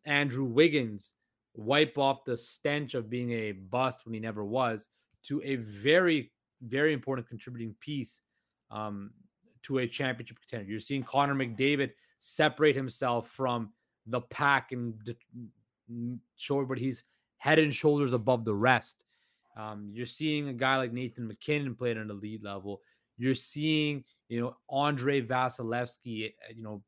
Andrew 0.06 0.44
Wiggins 0.44 1.14
wipe 1.54 1.98
off 1.98 2.26
the 2.26 2.36
stench 2.36 2.94
of 2.94 3.10
being 3.10 3.32
a 3.32 3.54
bust 3.54 4.02
when 4.04 4.14
he 4.14 4.20
never 4.20 4.44
was 4.44 4.90
to 5.28 5.42
a 5.46 5.56
very, 5.56 6.34
very 6.62 6.92
important 6.92 7.30
contributing 7.30 7.74
piece 7.80 8.20
um, 8.70 9.12
to 9.64 9.78
a 9.78 9.88
championship 9.88 10.40
contender. 10.42 10.70
You're 10.70 10.82
seeing 10.82 11.04
Connor 11.04 11.36
McDavid 11.36 11.92
separate 12.20 12.76
himself 12.76 13.30
from 13.30 13.72
the 14.08 14.20
pack 14.20 14.74
and 14.74 14.94
show 16.36 16.56
everybody 16.56 16.82
he's 16.82 17.06
head 17.38 17.60
and 17.60 17.74
shoulders 17.74 18.12
above 18.12 18.44
the 18.44 18.54
rest. 18.54 19.06
Um, 19.56 19.90
you're 19.94 20.06
seeing 20.06 20.50
a 20.50 20.54
guy 20.54 20.76
like 20.76 20.92
Nathan 20.92 21.30
MacKinnon 21.30 21.76
play 21.76 21.92
at 21.92 21.98
an 21.98 22.12
elite 22.12 22.44
level. 22.44 22.82
You're 23.18 23.36
seeing, 23.36 24.04
you 24.28 24.42
know, 24.42 24.58
Andrei 24.70 25.22
Vasilevskiy, 25.22 26.28
uh, 26.28 26.54
you 26.54 26.62
know, 26.62 26.84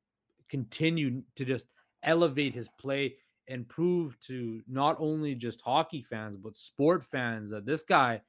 continue 0.50 1.22
to 1.36 1.46
just 1.46 1.68
elevate 2.04 2.54
his 2.54 2.68
play 2.80 3.16
and 3.48 3.68
prove 3.68 4.20
to 4.20 4.62
not 4.68 4.96
only 5.00 5.36
just 5.36 5.62
hockey 5.62 6.02
fans 6.02 6.38
but 6.38 6.56
sport 6.56 7.04
fans 7.04 7.50
that 7.50 7.66
this 7.66 7.84
guy 7.84 8.22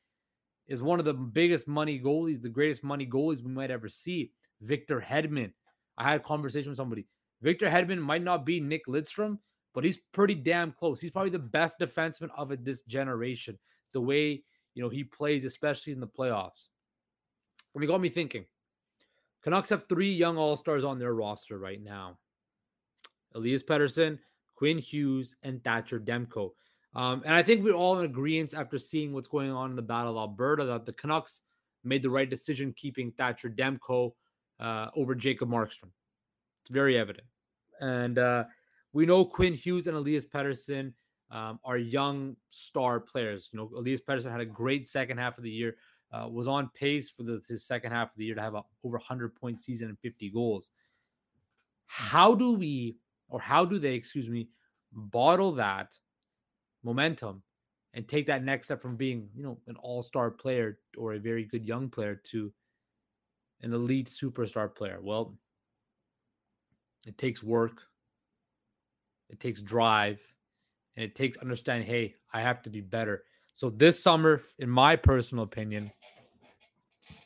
is 0.66 0.82
one 0.82 0.98
of 0.98 1.04
the 1.04 1.12
biggest 1.12 1.66
money 1.66 2.00
goalies, 2.00 2.40
the 2.40 2.48
greatest 2.48 2.84
money 2.84 3.06
goalies 3.06 3.42
we 3.42 3.50
might 3.50 3.70
ever 3.70 3.88
see. 3.88 4.32
Victor 4.60 5.04
Hedman. 5.06 5.52
I 5.98 6.12
had 6.12 6.20
a 6.20 6.24
conversation 6.24 6.70
with 6.70 6.76
somebody. 6.76 7.06
Victor 7.42 7.68
Hedman 7.68 7.98
might 7.98 8.22
not 8.22 8.46
be 8.46 8.60
Nick 8.60 8.86
Lidstrom, 8.86 9.38
but 9.74 9.84
he's 9.84 9.98
pretty 10.12 10.34
damn 10.34 10.72
close. 10.72 11.00
He's 11.00 11.10
probably 11.10 11.30
the 11.30 11.38
best 11.38 11.78
defenseman 11.80 12.30
of 12.36 12.52
this 12.64 12.82
generation. 12.82 13.58
The 13.92 14.00
way 14.00 14.44
you 14.74 14.82
know 14.82 14.88
he 14.88 15.04
plays, 15.04 15.44
especially 15.44 15.92
in 15.92 16.00
the 16.00 16.06
playoffs. 16.06 16.68
And 17.74 17.82
it 17.82 17.86
got 17.86 18.00
me 18.00 18.08
thinking. 18.08 18.44
Canucks 19.42 19.70
have 19.70 19.88
three 19.88 20.12
young 20.12 20.36
All 20.36 20.56
Stars 20.56 20.84
on 20.84 20.98
their 20.98 21.14
roster 21.14 21.58
right 21.58 21.82
now: 21.82 22.18
Elias 23.34 23.62
Pettersson, 23.62 24.18
Quinn 24.54 24.78
Hughes, 24.78 25.36
and 25.42 25.62
Thatcher 25.64 26.00
Demko. 26.00 26.50
Um, 26.94 27.22
and 27.24 27.34
I 27.34 27.42
think 27.42 27.64
we're 27.64 27.72
all 27.72 27.98
in 27.98 28.04
agreement 28.04 28.54
after 28.54 28.78
seeing 28.78 29.12
what's 29.12 29.28
going 29.28 29.50
on 29.50 29.70
in 29.70 29.76
the 29.76 29.82
Battle 29.82 30.12
of 30.12 30.30
Alberta 30.30 30.64
that 30.64 30.86
the 30.86 30.92
Canucks 30.92 31.42
made 31.84 32.02
the 32.02 32.10
right 32.10 32.28
decision 32.28 32.74
keeping 32.76 33.12
Thatcher 33.12 33.48
Demko 33.48 34.12
uh, 34.58 34.88
over 34.96 35.14
Jacob 35.14 35.48
Markstrom. 35.48 35.90
It's 36.62 36.70
very 36.70 36.98
evident. 36.98 37.26
And 37.80 38.18
uh, 38.18 38.44
we 38.92 39.06
know 39.06 39.24
Quinn 39.24 39.54
Hughes 39.54 39.86
and 39.86 39.96
Elias 39.96 40.26
Pettersson 40.26 40.92
um, 41.30 41.60
are 41.64 41.78
young 41.78 42.36
star 42.50 43.00
players. 43.00 43.48
You 43.52 43.58
know, 43.58 43.70
Elias 43.76 44.00
Pettersson 44.00 44.30
had 44.30 44.40
a 44.40 44.46
great 44.46 44.88
second 44.88 45.18
half 45.18 45.38
of 45.38 45.44
the 45.44 45.50
year, 45.50 45.76
uh, 46.12 46.28
was 46.28 46.48
on 46.48 46.70
pace 46.74 47.08
for 47.08 47.22
the, 47.22 47.40
his 47.48 47.64
second 47.64 47.92
half 47.92 48.08
of 48.08 48.16
the 48.16 48.24
year 48.24 48.34
to 48.34 48.40
have 48.42 48.54
a 48.54 48.62
over 48.84 48.96
100 48.96 49.34
point 49.34 49.60
season 49.60 49.88
and 49.88 49.98
50 50.00 50.30
goals. 50.30 50.70
How 51.86 52.34
do 52.34 52.52
we, 52.52 52.96
or 53.28 53.40
how 53.40 53.64
do 53.64 53.78
they, 53.78 53.94
excuse 53.94 54.28
me, 54.28 54.48
bottle 54.92 55.52
that 55.52 55.94
momentum 56.82 57.42
and 57.94 58.06
take 58.06 58.26
that 58.26 58.44
next 58.44 58.66
step 58.66 58.80
from 58.80 58.96
being, 58.96 59.28
you 59.34 59.42
know, 59.42 59.58
an 59.66 59.76
all 59.76 60.02
star 60.02 60.30
player 60.30 60.78
or 60.96 61.14
a 61.14 61.18
very 61.18 61.44
good 61.44 61.64
young 61.64 61.88
player 61.88 62.20
to 62.30 62.52
an 63.62 63.72
elite 63.72 64.08
superstar 64.08 64.74
player? 64.74 64.98
Well, 65.02 65.36
it 67.06 67.18
takes 67.18 67.42
work, 67.42 67.82
it 69.28 69.40
takes 69.40 69.60
drive, 69.62 70.20
and 70.96 71.04
it 71.04 71.14
takes 71.14 71.38
understanding, 71.38 71.86
hey, 71.86 72.14
I 72.32 72.40
have 72.40 72.62
to 72.62 72.70
be 72.70 72.80
better. 72.80 73.24
So 73.52 73.70
this 73.70 74.02
summer, 74.02 74.42
in 74.58 74.68
my 74.68 74.96
personal 74.96 75.44
opinion, 75.44 75.90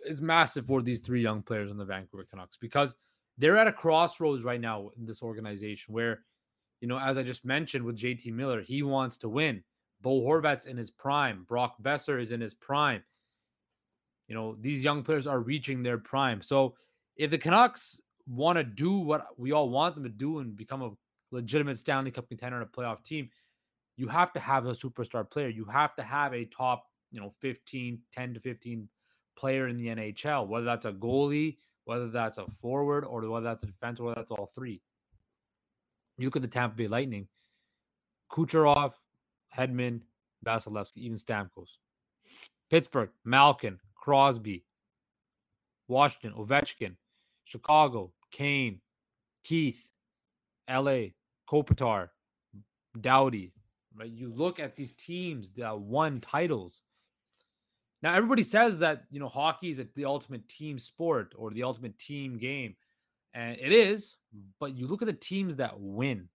is 0.05 0.21
massive 0.21 0.67
for 0.67 0.83
these 0.83 1.01
three 1.01 1.23
young 1.23 1.43
players 1.43 1.71
in 1.71 1.77
the 1.77 1.85
Vancouver 1.85 2.27
Canucks 2.29 2.57
because 2.61 2.97
they're 3.39 3.57
at 3.57 3.67
a 3.67 3.73
crossroads 3.73 4.45
right 4.45 4.61
now 4.61 4.91
in 4.99 5.07
this 5.07 5.23
organization 5.23 5.95
where, 5.95 6.21
you 6.81 6.89
know, 6.89 6.99
as 6.99 7.19
I 7.19 7.23
just 7.23 7.45
mentioned 7.45 7.85
with 7.85 7.97
JT 7.97 8.33
Miller, 8.33 8.63
he 8.63 8.83
wants 8.83 9.19
to 9.19 9.29
win. 9.29 9.63
Bo 10.01 10.21
Horvat's 10.21 10.67
in 10.67 10.77
his 10.77 10.91
prime. 10.91 11.45
Brock 11.49 11.77
Boeser 11.83 12.21
is 12.21 12.31
in 12.31 12.41
his 12.41 12.55
prime. 12.55 13.03
You 14.29 14.35
know, 14.35 14.57
these 14.61 14.85
young 14.85 15.03
players 15.03 15.27
are 15.27 15.41
reaching 15.41 15.83
their 15.83 15.99
prime. 15.99 16.43
So 16.43 16.75
if 17.17 17.31
the 17.31 17.39
Canucks 17.39 18.01
want 18.27 18.57
to 18.57 18.65
do 18.65 18.99
what 18.99 19.27
we 19.39 19.53
all 19.53 19.69
want 19.69 19.95
them 19.95 20.05
to 20.05 20.11
do 20.11 20.39
and 20.39 20.57
become 20.57 20.83
a 20.83 20.91
legitimate 21.31 21.79
Stanley 21.79 22.11
Cup 22.11 22.29
contender 22.29 22.61
and 22.61 22.69
a 22.69 22.81
playoff 22.81 23.03
team, 23.03 23.31
you 23.97 24.09
have 24.09 24.33
to 24.33 24.41
have 24.41 24.67
a 24.67 24.73
superstar 24.73 25.29
player. 25.29 25.49
You 25.49 25.65
have 25.67 25.95
to 25.97 26.03
have 26.03 26.35
a 26.35 26.45
top, 26.47 26.87
you 27.11 27.21
know, 27.21 27.33
15, 27.41 27.99
10 28.13 28.35
to 28.35 28.41
15 28.41 28.89
player 29.37 29.69
in 29.69 29.77
the 29.77 29.89
NHL, 29.89 30.47
whether 30.47 30.65
that's 30.65 30.85
a 30.85 30.93
goalie, 30.93 31.57
whether 31.85 32.09
that's 32.09 32.39
a 32.39 32.47
forward, 32.61 33.05
or 33.05 33.29
whether 33.29 33.45
that's 33.45 33.63
a 33.63 33.67
defense, 33.67 34.01
or 34.01 34.07
whether 34.07 34.21
that's 34.21 34.31
all 34.31 34.51
three. 34.55 34.81
You 36.19 36.27
look 36.27 36.37
at 36.37 36.43
the 36.43 36.49
Tampa 36.49 36.77
Bay 36.77 36.89
Lightning, 36.89 37.29
Kucherov, 38.31 38.93
Hedman, 39.57 40.01
Vasilevskiy, 40.45 40.99
even 40.99 41.19
Stamkos. 41.19 41.79
Pittsburgh, 42.71 43.11
Malkin, 43.25 43.79
Crosby, 43.95 44.65
Washington, 45.89 46.33
Ovechkin, 46.39 46.97
Chicago, 47.45 48.13
Kane, 48.33 48.81
Keith, 49.45 49.85
LA, 50.69 51.09
Kopitar, 51.49 52.09
Doughty. 53.01 53.54
Right? 53.97 54.11
You 54.11 54.33
look 54.33 54.59
at 54.59 54.77
these 54.77 54.93
teams 54.95 55.53
that 55.57 55.79
won 55.79 56.21
titles. 56.21 56.81
Now 58.03 58.15
everybody 58.15 58.43
says 58.43 58.79
that 58.81 59.05
you 59.11 59.21
know 59.21 59.29
hockey 59.29 59.71
is 59.71 59.81
the 59.95 60.05
ultimate 60.05 60.49
team 60.49 60.79
sport 60.79 61.33
or 61.37 61.51
the 61.51 61.63
ultimate 61.63 61.99
team 61.99 62.37
game, 62.37 62.77
and 63.33 63.57
it 63.59 63.73
is. 63.73 64.17
But 64.61 64.77
you 64.77 64.87
look 64.87 65.03
at 65.03 65.07
the 65.07 65.13
teams 65.13 65.57
that 65.57 65.79
win. 65.79 66.29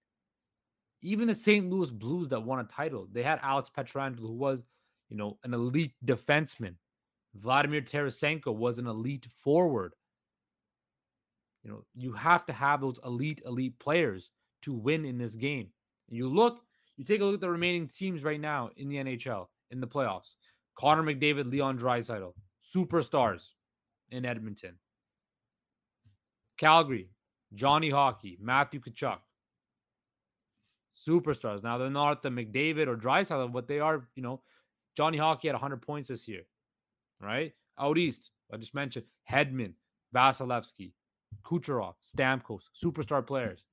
Even 1.01 1.27
the 1.27 1.33
St. 1.33 1.69
Louis 1.69 1.89
Blues 1.89 2.27
that 2.29 2.41
won 2.41 2.59
a 2.59 2.63
title, 2.65 3.07
they 3.11 3.23
had 3.23 3.39
Alex 3.41 3.69
Pietrangelo, 3.75 4.19
who 4.19 4.33
was, 4.33 4.61
you 5.09 5.15
know, 5.15 5.37
an 5.43 5.53
elite 5.53 5.93
defenseman. 6.05 6.75
Vladimir 7.35 7.81
Tarasenko 7.81 8.53
was 8.53 8.79
an 8.79 8.87
elite 8.87 9.27
forward. 9.43 9.93
You 11.63 11.71
know, 11.71 11.85
you 11.95 12.11
have 12.13 12.45
to 12.47 12.53
have 12.53 12.81
those 12.81 12.99
elite, 13.05 13.41
elite 13.45 13.77
players 13.79 14.31
to 14.63 14.73
win 14.73 15.05
in 15.05 15.17
this 15.17 15.35
game. 15.35 15.67
You 16.09 16.27
look, 16.27 16.61
you 16.99 17.05
take 17.05 17.21
a 17.21 17.23
look 17.23 17.35
at 17.35 17.39
the 17.39 17.49
remaining 17.49 17.87
teams 17.87 18.25
right 18.25 18.41
now 18.41 18.71
in 18.75 18.89
the 18.89 18.97
NHL 18.97 19.47
in 19.71 19.79
the 19.79 19.87
playoffs. 19.87 20.35
Connor 20.77 21.01
McDavid, 21.01 21.49
Leon 21.49 21.79
Draisaitl, 21.79 22.33
superstars 22.61 23.43
in 24.11 24.25
Edmonton. 24.25 24.75
Calgary, 26.57 27.09
Johnny 27.53 27.89
Hockey, 27.89 28.37
Matthew 28.41 28.81
Tkachuk, 28.81 29.19
superstars. 31.07 31.63
Now 31.63 31.77
they're 31.77 31.89
not 31.89 32.21
the 32.21 32.27
McDavid 32.27 32.87
or 32.87 32.97
Draisaitl, 32.97 33.53
but 33.53 33.69
they 33.69 33.79
are, 33.79 34.05
you 34.15 34.21
know, 34.21 34.41
Johnny 34.97 35.17
Hockey 35.17 35.47
had 35.47 35.53
100 35.53 35.81
points 35.81 36.09
this 36.09 36.27
year, 36.27 36.41
right? 37.21 37.53
Out 37.79 37.97
east, 37.97 38.31
I 38.53 38.57
just 38.57 38.75
mentioned 38.75 39.05
Hedman, 39.31 39.71
Vasilevskiy, 40.13 40.91
Kucherov, 41.45 41.93
Stamkos, 42.13 42.63
superstar 42.83 43.25
players. 43.25 43.63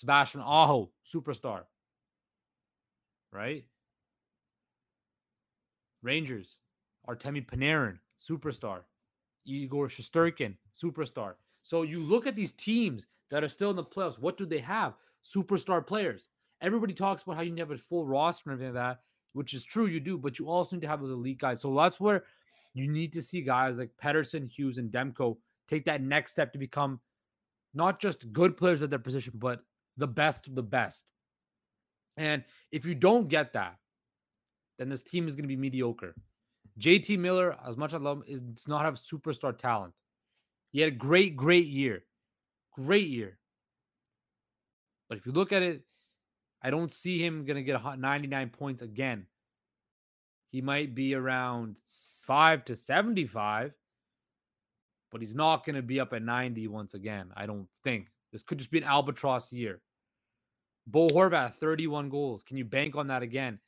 Sebastian 0.00 0.40
Aho, 0.40 0.90
superstar. 1.06 1.64
Right? 3.32 3.66
Rangers, 6.02 6.56
Artemi 7.06 7.44
Panarin, 7.44 7.98
superstar. 8.18 8.80
Igor 9.44 9.88
Shesterkin, 9.88 10.54
superstar. 10.82 11.34
So 11.62 11.82
you 11.82 12.00
look 12.00 12.26
at 12.26 12.34
these 12.34 12.54
teams 12.54 13.06
that 13.30 13.44
are 13.44 13.48
still 13.48 13.68
in 13.68 13.76
the 13.76 13.84
playoffs. 13.84 14.18
What 14.18 14.38
do 14.38 14.46
they 14.46 14.58
have? 14.60 14.94
Superstar 15.22 15.86
players. 15.86 16.28
Everybody 16.62 16.94
talks 16.94 17.22
about 17.22 17.36
how 17.36 17.42
you 17.42 17.52
never 17.52 17.74
have 17.74 17.80
a 17.80 17.82
full 17.82 18.06
roster 18.06 18.50
and 18.50 18.54
everything 18.56 18.74
like 18.74 18.82
that, 18.82 19.00
which 19.34 19.52
is 19.52 19.64
true, 19.66 19.86
you 19.86 20.00
do, 20.00 20.16
but 20.16 20.38
you 20.38 20.48
also 20.48 20.76
need 20.76 20.82
to 20.82 20.88
have 20.88 21.00
those 21.00 21.10
elite 21.10 21.38
guys. 21.38 21.60
So 21.60 21.74
that's 21.74 22.00
where 22.00 22.24
you 22.72 22.88
need 22.90 23.12
to 23.12 23.22
see 23.22 23.42
guys 23.42 23.78
like 23.78 23.90
Pettersson, 24.02 24.50
Hughes, 24.50 24.78
and 24.78 24.90
Demko 24.90 25.36
take 25.68 25.84
that 25.84 26.00
next 26.00 26.32
step 26.32 26.54
to 26.54 26.58
become 26.58 27.00
not 27.74 28.00
just 28.00 28.32
good 28.32 28.56
players 28.56 28.82
at 28.82 28.88
their 28.88 28.98
position, 28.98 29.34
but 29.36 29.62
the 30.00 30.08
best 30.08 30.48
of 30.48 30.54
the 30.54 30.62
best. 30.62 31.04
And 32.16 32.44
if 32.72 32.84
you 32.84 32.94
don't 32.94 33.28
get 33.28 33.52
that, 33.52 33.76
then 34.78 34.88
this 34.88 35.02
team 35.02 35.28
is 35.28 35.36
going 35.36 35.44
to 35.44 35.48
be 35.48 35.56
mediocre. 35.56 36.14
JT 36.78 37.18
Miller, 37.18 37.56
as 37.66 37.76
much 37.76 37.90
as 37.92 38.00
I 38.00 38.02
love 38.02 38.22
him, 38.26 38.52
does 38.54 38.66
not 38.66 38.84
have 38.84 38.94
superstar 38.94 39.56
talent. 39.56 39.92
He 40.72 40.80
had 40.80 40.88
a 40.92 40.96
great, 40.96 41.36
great 41.36 41.66
year. 41.66 42.04
Great 42.72 43.08
year. 43.08 43.38
But 45.08 45.18
if 45.18 45.26
you 45.26 45.32
look 45.32 45.52
at 45.52 45.62
it, 45.62 45.82
I 46.62 46.70
don't 46.70 46.90
see 46.90 47.24
him 47.24 47.44
going 47.44 47.56
to 47.56 47.62
get 47.62 47.98
99 47.98 48.50
points 48.50 48.82
again. 48.82 49.26
He 50.50 50.60
might 50.60 50.94
be 50.94 51.14
around 51.14 51.76
5 52.26 52.64
to 52.66 52.76
75, 52.76 53.72
but 55.10 55.20
he's 55.20 55.34
not 55.34 55.64
going 55.64 55.76
to 55.76 55.82
be 55.82 56.00
up 56.00 56.12
at 56.12 56.22
90 56.22 56.68
once 56.68 56.94
again. 56.94 57.30
I 57.36 57.46
don't 57.46 57.68
think. 57.84 58.08
This 58.32 58.42
could 58.42 58.58
just 58.58 58.70
be 58.70 58.78
an 58.78 58.84
albatross 58.84 59.52
year. 59.52 59.80
Bo 60.86 61.08
Horvat, 61.08 61.56
31 61.56 62.08
goals. 62.08 62.42
Can 62.42 62.56
you 62.56 62.64
bank 62.64 62.96
on 62.96 63.06
that 63.08 63.22
again? 63.22 63.58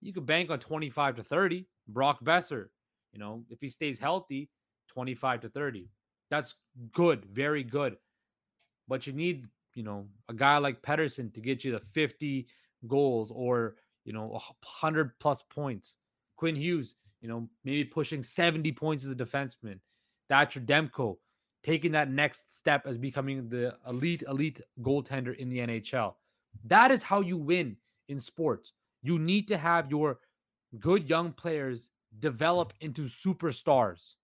You 0.00 0.12
could 0.12 0.26
bank 0.26 0.50
on 0.50 0.58
25 0.58 1.16
to 1.16 1.22
30. 1.22 1.66
Brock 1.88 2.22
Boeser, 2.24 2.68
you 3.12 3.18
know, 3.18 3.44
if 3.50 3.60
he 3.60 3.68
stays 3.68 3.98
healthy, 3.98 4.48
25 4.88 5.40
to 5.40 5.48
30. 5.48 5.88
That's 6.30 6.54
good, 6.92 7.24
very 7.24 7.64
good. 7.64 7.96
But 8.88 9.06
you 9.06 9.12
need, 9.12 9.46
you 9.74 9.82
know, 9.82 10.06
a 10.28 10.34
guy 10.34 10.58
like 10.58 10.82
Pettersson 10.82 11.32
to 11.34 11.40
get 11.40 11.64
you 11.64 11.72
the 11.72 11.80
50 11.80 12.46
goals 12.86 13.32
or, 13.34 13.76
you 14.04 14.12
know, 14.12 14.26
100 14.26 15.18
plus 15.18 15.42
points. 15.42 15.96
Quinn 16.36 16.56
Hughes, 16.56 16.94
you 17.20 17.28
know, 17.28 17.48
maybe 17.64 17.84
pushing 17.84 18.22
70 18.22 18.72
points 18.72 19.04
as 19.04 19.10
a 19.10 19.16
defenseman. 19.16 19.78
Thatcher 20.28 20.60
Demko 20.60 21.16
taking 21.62 21.92
that 21.92 22.10
next 22.10 22.56
step 22.56 22.86
as 22.86 22.96
becoming 22.96 23.48
the 23.48 23.76
elite, 23.88 24.22
elite 24.26 24.60
goaltender 24.80 25.36
in 25.36 25.50
the 25.50 25.58
NHL. 25.58 26.14
That 26.64 26.90
is 26.90 27.02
how 27.02 27.20
you 27.20 27.36
win 27.36 27.76
in 28.08 28.18
sports. 28.20 28.72
You 29.02 29.18
need 29.18 29.48
to 29.48 29.56
have 29.56 29.90
your 29.90 30.18
good 30.78 31.08
young 31.08 31.32
players 31.32 31.90
develop 32.18 32.72
into 32.80 33.02
superstars. 33.02 34.14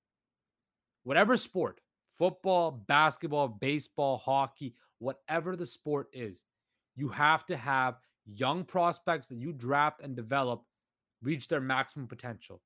Whatever 1.05 1.37
sport, 1.37 1.81
football, 2.19 2.73
basketball, 2.73 3.49
baseball, 3.49 4.19
hockey, 4.19 4.75
whatever 4.99 5.57
the 5.57 5.67
sport 5.67 6.09
is, 6.13 6.43
you 6.97 7.09
have 7.09 7.47
to 7.47 7.57
have 7.57 7.97
young 8.27 8.65
prospects 8.65 9.29
that 9.29 9.39
you 9.39 9.53
draft 9.53 10.03
and 10.03 10.17
develop 10.17 10.63
reach 11.23 11.49
their 11.49 11.61
maximum 11.61 12.07
potential. 12.07 12.61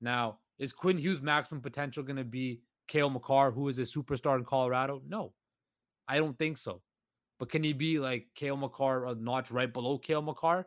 Now, 0.00 0.38
is 0.58 0.72
Quinn 0.72 0.98
Hughes' 0.98 1.22
maximum 1.22 1.60
potential 1.60 2.02
going 2.02 2.16
to 2.16 2.24
be 2.24 2.60
Cale 2.86 3.10
Makar, 3.10 3.50
who 3.50 3.68
is 3.68 3.78
a 3.78 3.82
superstar 3.82 4.38
in 4.38 4.44
Colorado? 4.44 5.02
No, 5.08 5.32
I 6.06 6.18
don't 6.18 6.38
think 6.38 6.56
so. 6.56 6.82
But 7.38 7.50
can 7.50 7.64
he 7.64 7.72
be 7.72 7.98
like 7.98 8.28
Cale 8.34 8.56
Makar, 8.56 9.06
uh, 9.06 9.12
a 9.12 9.14
notch 9.14 9.50
right 9.50 9.72
below 9.72 9.98
Cale 9.98 10.22
Makar? 10.22 10.66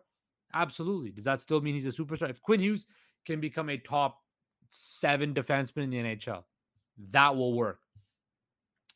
Absolutely. 0.54 1.12
Does 1.12 1.26
that 1.26 1.42
still 1.42 1.62
mean 1.62 1.76
he's 1.76 1.86
a 1.86 1.92
superstar? 1.92 2.30
If 2.30 2.42
Quinn 2.42 2.60
Hughes 2.60 2.86
can 3.26 3.40
become 3.40 3.70
a 3.70 3.78
top 3.78 4.22
seven 4.70 5.34
defenseman 5.34 5.84
in 5.84 5.90
the 5.90 5.98
NHL, 5.98 6.44
that 7.12 7.36
will 7.36 7.54
work. 7.54 7.80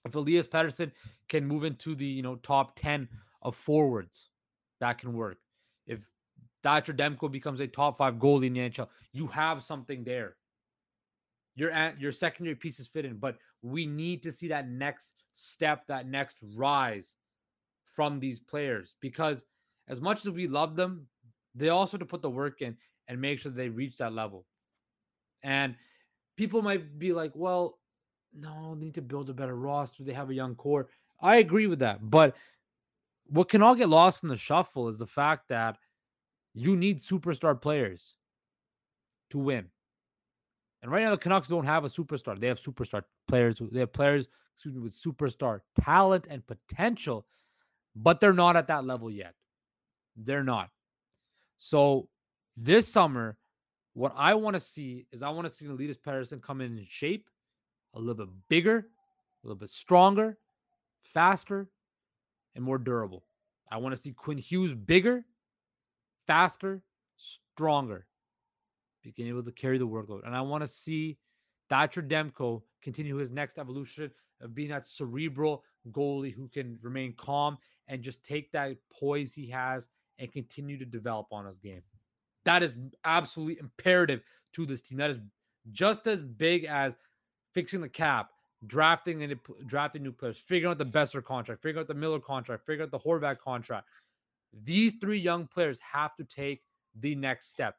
If 0.05 0.15
Elias 0.15 0.47
Pettersson 0.47 0.91
can 1.29 1.45
move 1.45 1.63
into 1.63 1.95
the 1.95 2.05
you 2.05 2.23
know 2.23 2.35
top 2.37 2.75
10 2.75 3.07
of 3.41 3.55
forwards, 3.55 4.29
that 4.79 4.97
can 4.97 5.13
work. 5.13 5.37
If 5.85 6.09
Thatcher 6.63 6.93
Demko 6.93 7.31
becomes 7.31 7.59
a 7.59 7.67
top 7.67 7.97
five 7.97 8.15
goalie 8.15 8.47
in 8.47 8.53
the 8.53 8.69
NHL, 8.69 8.87
you 9.13 9.27
have 9.27 9.63
something 9.63 10.03
there. 10.03 10.35
Your 11.55 11.71
your 11.99 12.11
secondary 12.11 12.55
pieces 12.55 12.87
fit 12.87 13.05
in, 13.05 13.17
but 13.17 13.37
we 13.61 13.85
need 13.85 14.23
to 14.23 14.31
see 14.31 14.47
that 14.47 14.67
next 14.67 15.13
step, 15.33 15.85
that 15.87 16.07
next 16.07 16.37
rise 16.55 17.15
from 17.91 18.19
these 18.19 18.39
players 18.39 18.95
because 19.01 19.45
as 19.87 19.99
much 19.99 20.25
as 20.25 20.31
we 20.31 20.47
love 20.47 20.75
them, 20.75 21.07
they 21.55 21.69
also 21.69 21.97
to 21.97 22.05
put 22.05 22.21
the 22.21 22.29
work 22.29 22.61
in 22.61 22.77
and 23.07 23.19
make 23.19 23.39
sure 23.39 23.51
they 23.51 23.69
reach 23.69 23.97
that 23.97 24.13
level. 24.13 24.45
And 25.43 25.75
people 26.37 26.61
might 26.61 26.97
be 26.97 27.13
like, 27.13 27.31
well, 27.35 27.79
no, 28.33 28.75
they 28.75 28.85
need 28.85 28.95
to 28.95 29.01
build 29.01 29.29
a 29.29 29.33
better 29.33 29.55
roster. 29.55 30.03
They 30.03 30.13
have 30.13 30.29
a 30.29 30.35
young 30.35 30.55
core. 30.55 30.87
I 31.21 31.37
agree 31.37 31.67
with 31.67 31.79
that. 31.79 32.09
But 32.09 32.35
what 33.27 33.49
can 33.49 33.61
all 33.61 33.75
get 33.75 33.89
lost 33.89 34.23
in 34.23 34.29
the 34.29 34.37
shuffle 34.37 34.87
is 34.87 34.97
the 34.97 35.07
fact 35.07 35.49
that 35.49 35.77
you 36.53 36.75
need 36.75 36.99
superstar 36.99 37.59
players 37.59 38.15
to 39.31 39.39
win. 39.39 39.65
And 40.81 40.91
right 40.91 41.03
now, 41.03 41.11
the 41.11 41.17
Canucks 41.17 41.47
don't 41.47 41.65
have 41.65 41.85
a 41.85 41.89
superstar. 41.89 42.39
They 42.39 42.47
have 42.47 42.59
superstar 42.59 43.03
players. 43.27 43.61
They 43.71 43.79
have 43.79 43.93
players, 43.93 44.27
excuse 44.55 44.73
me, 44.73 44.81
with 44.81 44.93
superstar 44.93 45.61
talent 45.79 46.27
and 46.29 46.45
potential, 46.47 47.25
but 47.95 48.19
they're 48.19 48.33
not 48.33 48.55
at 48.55 48.67
that 48.67 48.85
level 48.85 49.11
yet. 49.11 49.33
They're 50.15 50.43
not. 50.43 50.69
So 51.57 52.07
this 52.57 52.87
summer, 52.87 53.37
what 53.93 54.13
I 54.15 54.33
want 54.35 54.55
to 54.55 54.59
see 54.59 55.05
is 55.11 55.21
I 55.21 55.29
want 55.29 55.47
to 55.47 55.53
see 55.53 55.65
the 55.65 55.73
Elias 55.73 55.97
Pettersson 55.97 56.41
come 56.41 56.61
in 56.61 56.77
in 56.77 56.85
shape, 56.89 57.29
a 57.93 57.99
little 57.99 58.25
bit 58.25 58.33
bigger, 58.49 58.77
a 58.77 59.47
little 59.47 59.59
bit 59.59 59.69
stronger, 59.69 60.37
faster, 61.03 61.69
and 62.55 62.63
more 62.63 62.77
durable. 62.77 63.23
I 63.69 63.77
want 63.77 63.95
to 63.95 64.01
see 64.01 64.11
Quinn 64.11 64.37
Hughes 64.37 64.73
bigger, 64.73 65.23
faster, 66.27 66.83
stronger, 67.17 68.05
being 69.15 69.29
able 69.29 69.43
to 69.43 69.51
carry 69.51 69.77
the 69.77 69.87
workload. 69.87 70.25
And 70.25 70.35
I 70.35 70.41
want 70.41 70.63
to 70.63 70.67
see 70.67 71.17
Thatcher 71.69 72.01
Demko 72.01 72.61
continue 72.81 73.15
his 73.15 73.31
next 73.31 73.57
evolution 73.57 74.11
of 74.41 74.53
being 74.53 74.69
that 74.69 74.87
cerebral 74.87 75.63
goalie 75.89 76.33
who 76.33 76.47
can 76.47 76.77
remain 76.81 77.13
calm 77.17 77.57
and 77.87 78.03
just 78.03 78.23
take 78.23 78.51
that 78.51 78.75
poise 78.91 79.33
he 79.33 79.47
has 79.47 79.87
and 80.19 80.31
continue 80.31 80.77
to 80.77 80.85
develop 80.85 81.27
on 81.31 81.45
his 81.45 81.59
game. 81.59 81.81
That 82.45 82.63
is 82.63 82.75
absolutely 83.05 83.59
imperative 83.59 84.21
to 84.53 84.65
this 84.65 84.81
team. 84.81 84.97
That 84.97 85.09
is 85.09 85.19
just 85.71 86.07
as 86.07 86.21
big 86.21 86.65
as 86.65 86.95
fixing 87.53 87.81
the 87.81 87.89
cap, 87.89 88.31
drafting 88.67 89.23
and 89.23 89.35
drafting 89.65 90.03
new 90.03 90.11
players, 90.11 90.37
figuring 90.37 90.71
out 90.71 90.77
the 90.77 90.85
Boeser 90.85 91.23
contract, 91.23 91.61
figuring 91.61 91.83
out 91.83 91.87
the 91.87 91.93
Miller 91.93 92.19
contract, 92.19 92.65
figuring 92.65 92.87
out 92.87 92.91
the 92.91 92.99
Horvat 92.99 93.39
contract. 93.39 93.87
These 94.63 94.95
three 94.95 95.19
young 95.19 95.47
players 95.47 95.79
have 95.79 96.15
to 96.15 96.23
take 96.23 96.63
the 96.99 97.15
next 97.15 97.51
step. 97.51 97.75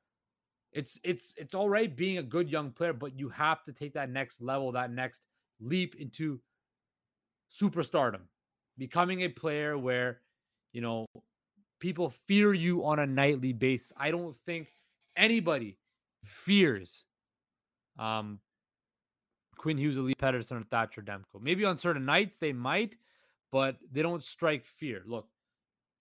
It's 0.72 0.98
it's 1.04 1.34
it's 1.36 1.54
all 1.54 1.68
right 1.68 1.94
being 1.94 2.18
a 2.18 2.22
good 2.22 2.48
young 2.48 2.70
player, 2.70 2.94
but 2.94 3.18
you 3.18 3.28
have 3.28 3.62
to 3.64 3.72
take 3.72 3.92
that 3.94 4.10
next 4.10 4.40
level, 4.40 4.72
that 4.72 4.90
next 4.90 5.26
leap 5.60 5.94
into 5.96 6.40
superstardom, 7.60 8.22
becoming 8.78 9.22
a 9.22 9.28
player 9.28 9.76
where 9.76 10.20
you 10.72 10.80
know 10.80 11.06
people 11.80 12.12
fear 12.26 12.54
you 12.54 12.84
on 12.84 12.98
a 12.98 13.06
nightly 13.06 13.52
basis. 13.52 13.92
I 13.96 14.10
don't 14.10 14.36
think 14.46 14.72
anybody 15.16 15.78
fears 16.24 17.04
um, 17.98 18.40
Quinn 19.56 19.78
Hughes, 19.78 19.96
Lee 19.96 20.14
Pettersson, 20.14 20.60
or 20.60 20.62
Thatcher 20.62 21.02
Demko. 21.02 21.40
Maybe 21.40 21.64
on 21.64 21.78
certain 21.78 22.04
nights 22.04 22.38
they 22.38 22.52
might, 22.52 22.96
but 23.50 23.76
they 23.90 24.02
don't 24.02 24.24
strike 24.24 24.66
fear. 24.66 25.02
Look, 25.06 25.28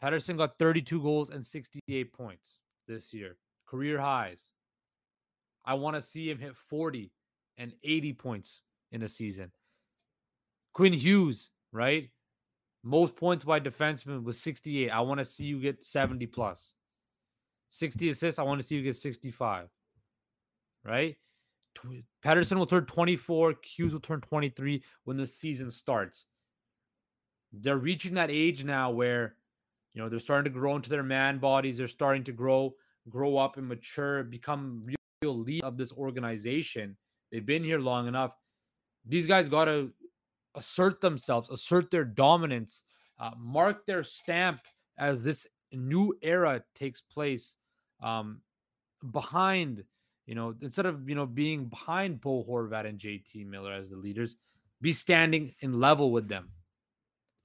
Pettersson 0.04 0.38
got 0.38 0.58
32 0.58 1.02
goals 1.02 1.30
and 1.30 1.46
68 1.46 2.14
points 2.14 2.58
this 2.88 3.14
year, 3.14 3.38
career 3.68 4.00
highs. 4.00 4.52
I 5.64 5.76
want 5.76 5.96
to 5.96 6.02
see 6.02 6.30
him 6.30 6.40
hit 6.40 6.56
40 6.56 7.12
and 7.58 7.74
80 7.84 8.14
points 8.14 8.62
in 8.92 9.04
a 9.04 9.08
season. 9.08 9.52
Quinn 10.82 10.94
Hughes, 10.94 11.52
right? 11.72 12.10
Most 12.84 13.16
points 13.16 13.44
by 13.44 13.60
defenseman 13.60 14.24
was 14.24 14.42
68. 14.42 14.90
I 14.90 15.02
want 15.02 15.20
to 15.20 15.26
see 15.26 15.44
you 15.44 15.62
get 15.62 15.84
70 15.84 16.26
plus. 16.26 16.74
60 17.70 18.10
assists. 18.10 18.40
I 18.40 18.44
want 18.44 18.60
to 18.60 18.66
see 18.66 18.78
you 18.78 18.82
get 18.82 18.96
65. 18.96 19.68
Right? 20.84 21.18
Pettersson 22.26 22.58
will 22.58 22.66
turn 22.66 22.88
24. 22.88 23.58
Hughes 23.64 23.94
will 23.94 24.00
turn 24.00 24.22
23 24.22 24.84
when 25.04 25.18
the 25.18 25.28
season 25.28 25.70
starts. 25.70 26.26
They're 27.54 27.78
reaching 27.78 28.16
that 28.16 28.32
age 28.32 28.64
now 28.64 28.90
where, 28.90 29.36
you 29.94 30.02
know, 30.02 30.10
they're 30.10 30.20
starting 30.20 30.52
to 30.52 30.60
grow 30.60 30.76
into 30.78 30.90
their 30.90 31.04
man 31.04 31.38
bodies. 31.38 31.78
They're 31.78 31.88
starting 31.88 32.24
to 32.24 32.32
grow, 32.32 32.74
grow 33.08 33.38
up 33.38 33.58
and 33.58 33.68
mature, 33.68 34.24
become 34.24 34.88
real 35.22 35.38
lead 35.38 35.64
of 35.64 35.78
this 35.78 35.94
organization. 35.94 36.98
They've 37.32 37.46
been 37.46 37.64
here 37.64 37.80
long 37.80 38.08
enough. 38.08 38.32
These 39.06 39.28
guys 39.28 39.48
got 39.48 39.66
to 39.66 39.92
assert 40.56 41.02
themselves, 41.02 41.50
assert 41.50 41.92
their 41.92 42.04
dominance, 42.04 42.84
uh, 43.20 43.32
mark 43.38 43.86
their 43.86 44.04
stamp 44.04 44.62
as 44.98 45.24
this 45.24 45.48
new 45.72 46.14
era 46.22 46.64
takes 46.76 47.02
place 47.02 47.56
um, 48.02 48.42
behind, 49.12 49.84
you 50.26 50.36
know, 50.36 50.56
instead 50.62 50.86
of, 50.86 51.08
you 51.08 51.16
know, 51.16 51.26
being 51.26 51.66
behind 51.66 52.22
Bo 52.22 52.44
Horvat 52.44 52.86
and 52.86 53.00
JT 53.00 53.46
Miller 53.46 53.72
as 53.72 53.90
the 53.90 53.96
leaders, 53.96 54.36
be 54.82 54.94
standing 54.94 55.54
in 55.60 55.80
level 55.80 56.12
with 56.12 56.28
them. 56.28 56.50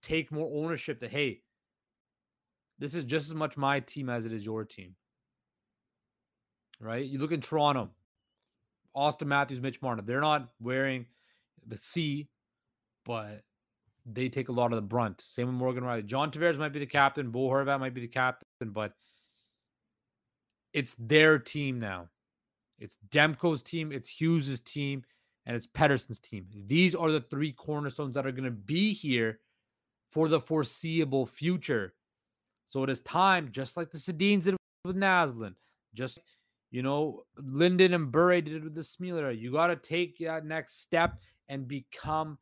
Take 0.02 0.32
more 0.32 0.50
ownership 0.64 1.00
that, 1.00 1.10
hey, 1.10 1.42
this 2.78 2.94
is 2.94 3.04
just 3.04 3.28
as 3.28 3.34
much 3.34 3.56
my 3.56 3.80
team 3.80 4.08
as 4.08 4.24
it 4.24 4.32
is 4.32 4.44
your 4.44 4.64
team. 4.64 4.94
Right? 6.80 7.06
You 7.06 7.18
look 7.18 7.32
in 7.32 7.40
Toronto, 7.40 7.90
Auston 8.94 9.26
Matthews, 9.26 9.60
Mitch 9.60 9.80
Marner, 9.80 10.02
they're 10.02 10.20
not 10.20 10.48
wearing 10.60 11.06
the 11.66 11.78
C 11.78 12.28
but 13.06 13.42
they 14.04 14.28
take 14.28 14.48
a 14.48 14.52
lot 14.52 14.72
of 14.72 14.76
the 14.76 14.82
brunt. 14.82 15.24
Same 15.28 15.46
with 15.46 15.56
Morgan 15.56 15.84
Rielly. 15.84 16.04
John 16.04 16.30
Tavares 16.30 16.58
might 16.58 16.72
be 16.72 16.78
the 16.78 16.86
captain. 16.86 17.30
Bo 17.30 17.48
Horvat 17.48 17.80
might 17.80 17.94
be 17.94 18.00
the 18.02 18.08
captain, 18.08 18.70
but 18.70 18.92
it's 20.72 20.94
their 20.98 21.38
team 21.38 21.78
now. 21.80 22.08
It's 22.78 22.98
Demko's 23.08 23.62
team. 23.62 23.92
It's 23.92 24.08
Hughes's 24.08 24.60
team. 24.60 25.04
and 25.46 25.56
it's 25.56 25.66
Pettersson's 25.66 26.18
team. 26.18 26.46
These 26.66 26.94
are 26.94 27.10
the 27.10 27.20
three 27.20 27.52
cornerstones 27.52 28.14
that 28.14 28.26
are 28.26 28.32
going 28.32 28.44
to 28.44 28.50
be 28.50 28.92
here 28.92 29.38
for 30.10 30.28
the 30.28 30.40
foreseeable 30.40 31.24
future. 31.24 31.94
So 32.68 32.82
it 32.82 32.90
is 32.90 33.00
time, 33.02 33.50
just 33.52 33.76
like 33.76 33.90
the 33.90 33.98
Sedins 33.98 34.44
did 34.44 34.56
with 34.84 34.96
Naslund, 34.96 35.54
just 35.94 36.18
you 36.72 36.82
know, 36.82 37.22
Linden 37.38 37.94
and 37.94 38.10
Bure 38.10 38.40
did 38.40 38.54
it 38.54 38.64
with 38.64 38.74
the 38.74 38.82
Smealer. 38.82 39.30
You 39.30 39.52
got 39.52 39.68
to 39.68 39.76
take 39.76 40.18
that 40.18 40.44
next 40.44 40.82
step 40.82 41.20
and 41.48 41.68
become 41.68 42.38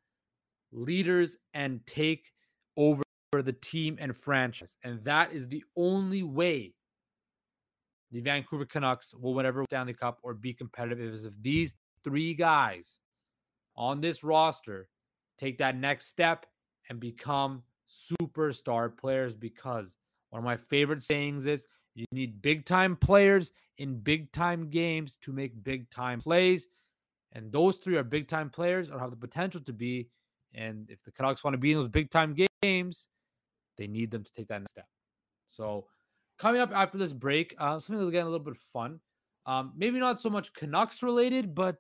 leaders 0.75 1.37
and 1.55 1.81
take 1.87 2.33
over 2.77 3.03
the 3.33 3.53
team 3.53 3.97
and 4.01 4.17
franchise. 4.17 4.77
And 4.85 5.05
that 5.05 5.33
is 5.33 5.49
the 5.49 5.65
only 5.77 6.23
way 6.23 6.75
the 8.13 8.21
Vancouver 8.21 8.65
Canucks 8.65 9.15
will 9.15 9.35
win 9.35 9.47
every 9.47 9.65
Stanley 9.67 9.95
Cup 9.95 10.19
or 10.23 10.35
be 10.35 10.53
competitive 10.53 11.15
is 11.15 11.25
if 11.25 11.33
these 11.41 11.75
three 12.05 12.35
guys 12.35 12.99
on 13.77 14.01
this 14.01 14.23
roster 14.23 14.89
take 15.39 15.59
that 15.59 15.77
next 15.77 16.07
step 16.07 16.47
and 16.89 17.01
become 17.01 17.63
superstar 17.89 18.97
players 18.97 19.35
because 19.35 19.97
one 20.31 20.39
of 20.39 20.45
my 20.45 20.57
favorite 20.57 21.03
sayings 21.03 21.47
is 21.47 21.65
you 21.95 22.07
need 22.13 22.43
big 22.43 22.65
time 22.65 22.97
players 22.97 23.53
in 23.79 23.99
big 23.99 24.33
time 24.33 24.71
games 24.71 25.19
to 25.23 25.33
make 25.33 25.65
big 25.65 25.91
time 25.91 26.21
plays. 26.21 26.67
And 27.33 27.51
those 27.51 27.79
three 27.79 27.97
are 27.97 28.05
big 28.05 28.29
time 28.29 28.51
players 28.51 28.91
or 28.91 28.99
have 28.99 29.11
the 29.11 29.17
potential 29.17 29.61
to 29.63 29.73
be. 29.73 30.09
And 30.55 30.91
if 30.91 31.03
the 31.03 31.13
Canucks 31.13 31.43
want 31.43 31.55
to 31.55 31.59
be 31.59 31.73
in 31.73 31.79
those 31.79 31.89
big 31.89 32.11
time 32.11 32.37
games, 32.63 33.07
they 33.77 33.87
need 33.87 34.11
them 34.11 34.25
to 34.25 34.33
take 34.33 34.49
that 34.49 34.61
next 34.61 34.73
step. 34.73 34.87
So, 35.47 35.87
coming 36.39 36.61
up 36.61 36.73
after 36.75 36.99
this 36.99 37.13
break, 37.13 37.55
uh, 37.59 37.79
something 37.79 37.97
that's 37.97 38.13
getting 38.13 38.27
a 38.27 38.31
little 38.31 38.45
bit 38.45 38.57
fun. 38.73 39.01
Um, 39.47 39.73
maybe 39.77 39.99
not 39.99 40.21
so 40.21 40.31
much 40.31 40.53
Canucks 40.55 41.03
related, 41.03 41.55
but 41.55 41.77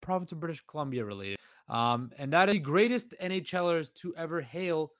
province 0.00 0.32
of 0.32 0.40
British 0.40 0.62
Columbia 0.66 1.04
related. 1.04 1.38
Um, 1.68 2.10
and 2.16 2.32
that 2.32 2.48
is 2.48 2.54
the 2.54 2.60
greatest 2.60 3.14
NHLers 3.20 3.92
to 3.94 4.14
ever 4.16 4.40
hail 4.40 4.92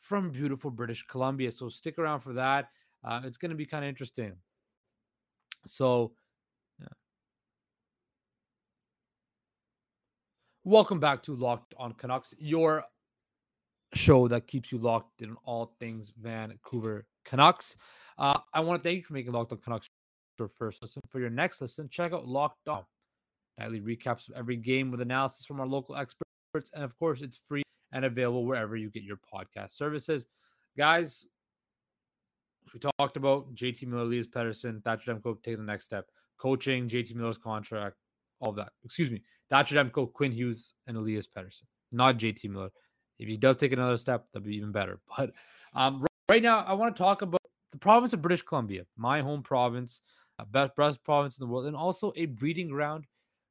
from 0.00 0.30
beautiful 0.30 0.70
British 0.70 1.06
Columbia. 1.06 1.52
So 1.52 1.68
stick 1.68 1.98
around 1.98 2.20
for 2.20 2.32
that. 2.34 2.68
Uh, 3.04 3.20
it's 3.24 3.36
going 3.36 3.50
to 3.50 3.56
be 3.56 3.66
kind 3.66 3.84
of 3.84 3.88
interesting. 3.88 4.32
So, 5.64 6.12
welcome 10.64 11.00
back 11.00 11.22
to 11.24 11.34
Locked 11.34 11.74
on 11.76 11.92
Canucks, 11.94 12.34
your 12.38 12.84
show 13.94 14.28
that 14.28 14.46
keeps 14.46 14.72
you 14.72 14.78
locked 14.78 15.22
in 15.22 15.36
all 15.44 15.74
things 15.78 16.12
Vancouver 16.20 17.04
Canucks. 17.24 17.76
Uh, 18.18 18.38
I 18.54 18.60
want 18.60 18.82
to 18.82 18.88
thank 18.88 18.98
you 18.98 19.02
for 19.02 19.12
making 19.14 19.32
Locked 19.32 19.52
on 19.52 19.58
Canucks 19.58 19.88
your 20.38 20.48
first 20.48 20.80
listen. 20.82 21.02
For 21.08 21.20
your 21.20 21.30
next 21.30 21.60
listen, 21.60 21.88
check 21.88 22.12
out 22.12 22.26
Locked 22.26 22.68
On. 22.68 22.84
Nightly 23.58 23.80
recaps 23.80 24.28
of 24.28 24.36
every 24.36 24.56
game 24.56 24.90
with 24.90 25.00
analysis 25.00 25.44
from 25.44 25.60
our 25.60 25.66
local 25.66 25.96
experts. 25.96 26.70
And 26.74 26.84
of 26.84 26.96
course, 26.98 27.20
it's 27.20 27.38
free 27.46 27.62
and 27.92 28.04
available 28.04 28.46
wherever 28.46 28.76
you 28.76 28.90
get 28.90 29.02
your 29.02 29.18
podcast 29.18 29.72
services. 29.72 30.26
Guys, 30.76 31.26
we 32.72 32.80
talked 32.80 33.16
about 33.16 33.54
JT 33.54 33.86
Miller, 33.86 34.02
Elias 34.02 34.26
Pettersson, 34.26 34.82
Thatcher 34.82 35.14
Demko 35.14 35.42
taking 35.42 35.58
the 35.58 35.70
next 35.70 35.84
step, 35.84 36.08
coaching, 36.38 36.88
JT 36.88 37.14
Miller's 37.14 37.36
contract, 37.36 37.96
all 38.42 38.52
that. 38.52 38.72
Excuse 38.84 39.10
me, 39.10 39.22
Thatcher 39.48 39.76
Demko, 39.76 40.12
Quinn 40.12 40.32
Hughes, 40.32 40.74
and 40.86 40.96
Elias 40.96 41.26
Pettersson, 41.26 41.62
not 41.92 42.18
JT 42.18 42.50
Miller. 42.50 42.70
If 43.18 43.28
he 43.28 43.36
does 43.36 43.56
take 43.56 43.72
another 43.72 43.96
step, 43.96 44.26
that'd 44.32 44.46
be 44.46 44.56
even 44.56 44.72
better. 44.72 45.00
But 45.16 45.30
um, 45.74 46.04
right 46.28 46.42
now, 46.42 46.64
I 46.64 46.74
want 46.74 46.94
to 46.94 47.02
talk 47.02 47.22
about 47.22 47.40
the 47.70 47.78
province 47.78 48.12
of 48.12 48.20
British 48.20 48.42
Columbia, 48.42 48.84
my 48.96 49.22
home 49.22 49.42
province, 49.42 50.02
uh, 50.38 50.44
best, 50.44 50.76
best 50.76 51.02
province 51.04 51.38
in 51.38 51.46
the 51.46 51.50
world, 51.50 51.66
and 51.66 51.76
also 51.76 52.12
a 52.16 52.26
breeding 52.26 52.68
ground 52.68 53.06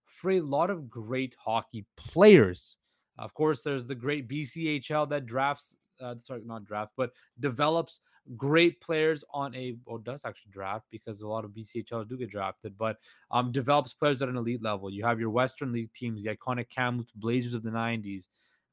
for 0.05 0.31
a 0.31 0.41
lot 0.41 0.69
of 0.69 0.89
great 0.89 1.35
hockey 1.39 1.85
players. 1.97 2.77
Of 3.17 3.33
course, 3.33 3.61
there's 3.61 3.85
the 3.85 3.95
great 3.95 4.27
BCHL 4.27 5.09
that 5.09 5.25
drafts, 5.25 5.75
uh, 6.01 6.15
sorry, 6.19 6.41
not 6.45 6.65
draft, 6.65 6.91
but 6.97 7.11
develops 7.39 8.01
great 8.37 8.79
players 8.81 9.23
on 9.33 9.55
a, 9.55 9.75
well, 9.85 9.97
does 9.97 10.21
actually 10.25 10.51
draft 10.51 10.85
because 10.91 11.21
a 11.21 11.27
lot 11.27 11.45
of 11.45 11.51
BCHLs 11.51 12.07
do 12.07 12.17
get 12.17 12.31
drafted, 12.31 12.77
but 12.77 12.97
um, 13.31 13.51
develops 13.51 13.93
players 13.93 14.21
at 14.21 14.29
an 14.29 14.37
elite 14.37 14.61
level. 14.61 14.89
You 14.89 15.03
have 15.03 15.19
your 15.19 15.29
Western 15.29 15.71
League 15.71 15.93
teams, 15.93 16.23
the 16.23 16.35
iconic 16.35 16.69
Kamloops 16.69 17.11
Blazers 17.13 17.53
of 17.53 17.63
the 17.63 17.69
90s, 17.69 18.27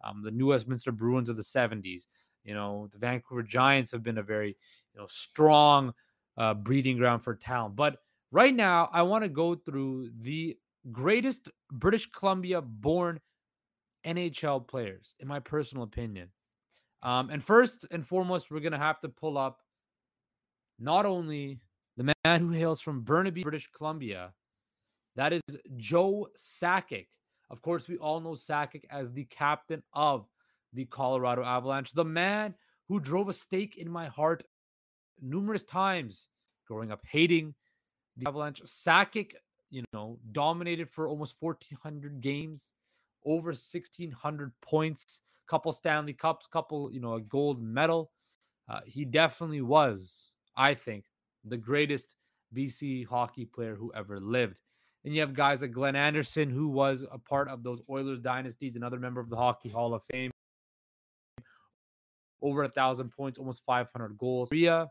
um, 0.04 0.22
the 0.22 0.30
New 0.30 0.46
Westminster 0.46 0.92
Bruins 0.92 1.28
of 1.28 1.36
the 1.36 1.42
70s. 1.42 2.02
You 2.44 2.54
know, 2.54 2.88
the 2.92 2.98
Vancouver 2.98 3.42
Giants 3.42 3.90
have 3.92 4.02
been 4.02 4.18
a 4.18 4.22
very, 4.22 4.56
you 4.94 5.00
know, 5.00 5.06
strong 5.08 5.92
uh, 6.36 6.54
breeding 6.54 6.96
ground 6.96 7.22
for 7.22 7.34
talent. 7.34 7.76
But 7.76 7.96
right 8.30 8.54
now, 8.54 8.88
I 8.92 9.02
want 9.02 9.24
to 9.24 9.28
go 9.28 9.54
through 9.54 10.10
the 10.20 10.56
greatest 10.92 11.48
British 11.70 12.10
Columbia 12.10 12.60
born 12.62 13.20
NHL 14.06 14.66
players, 14.66 15.14
in 15.20 15.28
my 15.28 15.40
personal 15.40 15.84
opinion. 15.84 16.30
Um, 17.02 17.30
and 17.30 17.42
first 17.42 17.86
and 17.90 18.06
foremost, 18.06 18.50
we're 18.50 18.60
going 18.60 18.72
to 18.72 18.78
have 18.78 19.00
to 19.00 19.08
pull 19.08 19.38
up 19.38 19.60
not 20.78 21.06
only 21.06 21.60
the 21.96 22.14
man 22.24 22.40
who 22.40 22.50
hails 22.50 22.80
from 22.80 23.02
Burnaby, 23.02 23.42
British 23.42 23.68
Columbia, 23.76 24.32
that 25.16 25.32
is 25.32 25.42
Joe 25.76 26.28
Sakic. 26.36 27.08
Of 27.50 27.62
course, 27.62 27.88
we 27.88 27.96
all 27.96 28.20
know 28.20 28.30
Sakic 28.30 28.84
as 28.90 29.12
the 29.12 29.24
captain 29.24 29.82
of 29.92 30.26
the 30.72 30.84
Colorado 30.84 31.42
Avalanche, 31.44 31.92
the 31.92 32.04
man 32.04 32.54
who 32.88 33.00
drove 33.00 33.28
a 33.28 33.34
stake 33.34 33.76
in 33.76 33.90
my 33.90 34.06
heart 34.06 34.44
numerous 35.20 35.64
times 35.64 36.28
growing 36.66 36.92
up, 36.92 37.00
hating 37.04 37.54
the 38.16 38.28
Avalanche. 38.28 38.62
Sakic, 38.64 39.32
you 39.70 39.82
know, 39.92 40.18
dominated 40.32 40.90
for 40.90 41.08
almost 41.08 41.36
1,400 41.40 42.20
games 42.20 42.72
over 43.24 43.48
1600 43.48 44.52
points, 44.60 45.20
couple 45.48 45.72
Stanley 45.72 46.12
Cups, 46.12 46.46
couple, 46.46 46.92
you 46.92 47.00
know, 47.00 47.14
a 47.14 47.20
gold 47.20 47.62
medal. 47.62 48.10
Uh, 48.68 48.80
he 48.86 49.04
definitely 49.04 49.62
was, 49.62 50.30
I 50.56 50.74
think, 50.74 51.04
the 51.44 51.56
greatest 51.56 52.16
BC 52.54 53.06
hockey 53.06 53.44
player 53.44 53.74
who 53.74 53.92
ever 53.94 54.20
lived. 54.20 54.56
And 55.04 55.14
you 55.14 55.20
have 55.20 55.34
guys 55.34 55.62
like 55.62 55.72
Glenn 55.72 55.96
Anderson, 55.96 56.50
who 56.50 56.68
was 56.68 57.04
a 57.10 57.18
part 57.18 57.48
of 57.48 57.62
those 57.62 57.80
Oilers 57.88 58.20
dynasties, 58.20 58.76
another 58.76 58.98
member 58.98 59.20
of 59.20 59.30
the 59.30 59.36
Hockey 59.36 59.68
Hall 59.68 59.94
of 59.94 60.02
Fame. 60.04 60.30
Over 62.42 62.64
a 62.64 62.68
thousand 62.68 63.10
points, 63.10 63.38
almost 63.38 63.64
500 63.64 64.18
goals. 64.18 64.50
Ria 64.50 64.88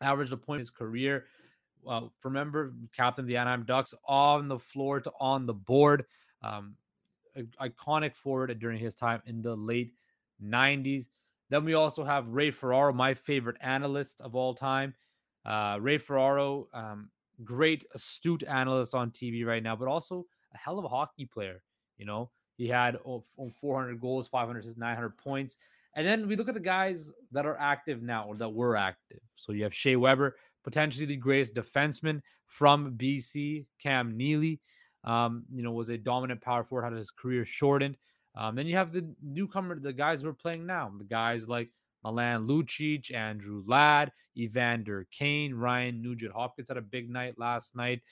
averaged 0.00 0.32
a 0.32 0.36
point 0.36 0.56
in 0.56 0.60
his 0.60 0.70
career. 0.70 1.24
Uh, 1.86 2.02
remember, 2.24 2.74
captain 2.94 3.26
the 3.26 3.36
Anaheim 3.36 3.64
Ducks 3.64 3.94
on 4.04 4.48
the 4.48 4.58
floor 4.58 5.00
to 5.00 5.12
on 5.20 5.46
the 5.46 5.54
board. 5.54 6.04
Um, 6.42 6.74
iconic 7.60 8.14
forward 8.14 8.58
during 8.58 8.78
his 8.78 8.94
time 8.94 9.22
in 9.26 9.42
the 9.42 9.54
late 9.54 9.92
90s. 10.42 11.08
Then 11.48 11.64
we 11.64 11.74
also 11.74 12.04
have 12.04 12.28
Ray 12.28 12.50
Ferraro, 12.50 12.92
my 12.92 13.14
favorite 13.14 13.56
analyst 13.60 14.20
of 14.20 14.34
all 14.34 14.54
time. 14.54 14.94
Uh, 15.44 15.78
Ray 15.80 15.98
Ferraro, 15.98 16.68
um, 16.74 17.10
great, 17.44 17.84
astute 17.94 18.42
analyst 18.42 18.94
on 18.94 19.10
TV 19.10 19.46
right 19.46 19.62
now, 19.62 19.76
but 19.76 19.88
also 19.88 20.26
a 20.52 20.58
hell 20.58 20.78
of 20.78 20.84
a 20.84 20.88
hockey 20.88 21.24
player. 21.24 21.62
You 21.98 22.04
know, 22.04 22.30
he 22.56 22.66
had 22.66 22.98
400 23.60 24.00
goals, 24.00 24.28
500 24.28 24.76
900 24.76 25.16
points. 25.16 25.56
And 25.94 26.06
then 26.06 26.28
we 26.28 26.36
look 26.36 26.48
at 26.48 26.54
the 26.54 26.60
guys 26.60 27.10
that 27.32 27.46
are 27.46 27.58
active 27.58 28.02
now 28.02 28.26
or 28.26 28.36
that 28.36 28.48
were 28.48 28.76
active. 28.76 29.20
So 29.36 29.52
you 29.52 29.62
have 29.62 29.74
Shea 29.74 29.96
Weber, 29.96 30.36
potentially 30.62 31.06
the 31.06 31.16
greatest 31.16 31.54
defenseman 31.54 32.20
from 32.46 32.96
BC, 32.98 33.66
Cam 33.80 34.16
Neely 34.16 34.60
um, 35.06 35.44
you 35.54 35.62
know, 35.62 35.72
was 35.72 35.88
a 35.88 35.96
dominant 35.96 36.40
power 36.40 36.64
forward, 36.64 36.84
had 36.84 36.92
his 36.92 37.10
career 37.10 37.44
shortened. 37.44 37.96
Um, 38.34 38.54
then 38.54 38.66
you 38.66 38.76
have 38.76 38.92
the 38.92 39.08
newcomer, 39.22 39.78
the 39.78 39.92
guys 39.92 40.20
who 40.20 40.28
are 40.28 40.34
playing 40.34 40.66
now, 40.66 40.92
the 40.98 41.04
guys 41.04 41.48
like 41.48 41.70
Milan 42.04 42.46
Lucic, 42.46 43.14
Andrew 43.14 43.64
Ladd, 43.66 44.12
Evander 44.36 45.06
Kane, 45.10 45.54
Ryan 45.54 46.02
Nugent 46.02 46.32
Hopkins 46.32 46.68
had 46.68 46.76
a 46.76 46.82
big 46.82 47.08
night 47.08 47.38
last 47.38 47.74
night. 47.74 48.02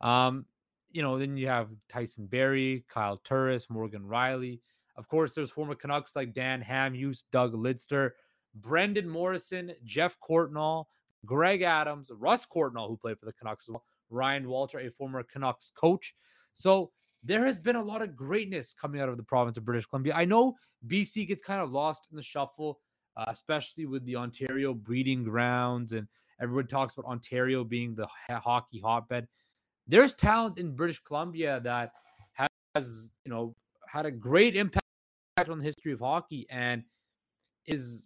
Um, 0.00 0.46
you 0.92 1.02
know, 1.02 1.18
then 1.18 1.36
you 1.36 1.48
have 1.48 1.70
Tyson 1.88 2.26
Barrie, 2.26 2.84
Kyle 2.88 3.16
Turris, 3.24 3.68
Morgan 3.68 4.02
Rielly. 4.02 4.60
Of 4.96 5.08
course, 5.08 5.32
there's 5.32 5.50
former 5.50 5.74
Canucks 5.74 6.14
like 6.14 6.34
Dan 6.34 6.62
Hamhuis, 6.62 7.24
Doug 7.32 7.52
Lidster, 7.52 8.10
Brendan 8.54 9.08
Morrison, 9.08 9.72
Geoff 9.84 10.16
Courtnall, 10.20 10.84
Greg 11.26 11.62
Adams, 11.62 12.12
Russ 12.16 12.46
Courtnall, 12.46 12.88
who 12.88 12.96
played 12.96 13.18
for 13.18 13.26
the 13.26 13.32
Canucks 13.32 13.64
as 13.68 13.72
well, 13.72 13.84
Ryan 14.10 14.48
Walter, 14.48 14.78
a 14.78 14.88
former 14.88 15.24
Canucks 15.24 15.72
coach. 15.74 16.14
So 16.54 16.90
there 17.22 17.44
has 17.44 17.58
been 17.58 17.76
a 17.76 17.82
lot 17.82 18.02
of 18.02 18.16
greatness 18.16 18.74
coming 18.78 19.00
out 19.00 19.08
of 19.08 19.16
the 19.16 19.22
province 19.22 19.56
of 19.56 19.64
British 19.64 19.86
Columbia. 19.86 20.14
I 20.14 20.24
know 20.24 20.54
BC 20.86 21.26
gets 21.26 21.42
kind 21.42 21.60
of 21.60 21.72
lost 21.72 22.02
in 22.10 22.16
the 22.16 22.22
shuffle, 22.22 22.80
uh, 23.16 23.24
especially 23.28 23.86
with 23.86 24.04
the 24.04 24.16
Ontario 24.16 24.74
breeding 24.74 25.24
grounds, 25.24 25.92
and 25.92 26.06
everyone 26.40 26.66
talks 26.66 26.94
about 26.94 27.10
Ontario 27.10 27.64
being 27.64 27.94
the 27.94 28.06
hockey 28.30 28.80
hotbed. 28.80 29.26
There's 29.86 30.14
talent 30.14 30.58
in 30.58 30.74
British 30.74 31.00
Columbia 31.02 31.60
that 31.64 31.92
has, 32.74 33.10
you 33.24 33.30
know, 33.30 33.54
had 33.86 34.06
a 34.06 34.10
great 34.10 34.56
impact 34.56 34.84
on 35.48 35.58
the 35.58 35.64
history 35.64 35.92
of 35.92 36.00
hockey 36.00 36.46
and 36.50 36.82
is 37.66 38.04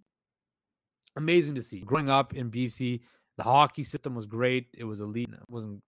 amazing 1.17 1.55
to 1.55 1.63
see. 1.63 1.81
Growing 1.81 2.11
up 2.11 2.35
in 2.35 2.51
BC, 2.51 3.01
the 3.37 3.43
hockey 3.43 3.85
system 3.85 4.15
was 4.15 4.27
great. 4.27 4.67
It 4.77 4.85
was 4.85 5.01
elite. 5.01 5.31
It 5.33 5.41
wasn't 5.49 5.81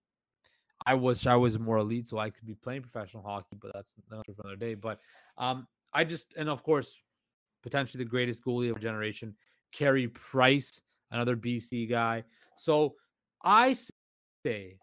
I 0.91 0.93
wish 0.93 1.25
I 1.25 1.37
was 1.37 1.57
more 1.57 1.77
elite 1.77 2.05
so 2.05 2.17
I 2.17 2.29
could 2.29 2.45
be 2.45 2.53
playing 2.53 2.81
professional 2.81 3.23
hockey, 3.23 3.55
but 3.61 3.71
that's 3.73 3.95
another 4.09 4.23
for 4.35 4.41
another 4.41 4.57
day. 4.57 4.73
But 4.73 4.99
um, 5.37 5.65
I 5.93 6.03
just 6.03 6.33
and 6.35 6.49
of 6.49 6.63
course, 6.63 6.99
potentially 7.63 8.03
the 8.03 8.09
greatest 8.09 8.43
goalie 8.43 8.69
of 8.69 8.75
our 8.75 8.81
generation, 8.81 9.33
Carey 9.71 10.09
Price, 10.09 10.81
another 11.11 11.37
BC 11.37 11.89
guy. 11.89 12.25
So 12.57 12.95
I 13.41 13.73
say, 14.45 14.79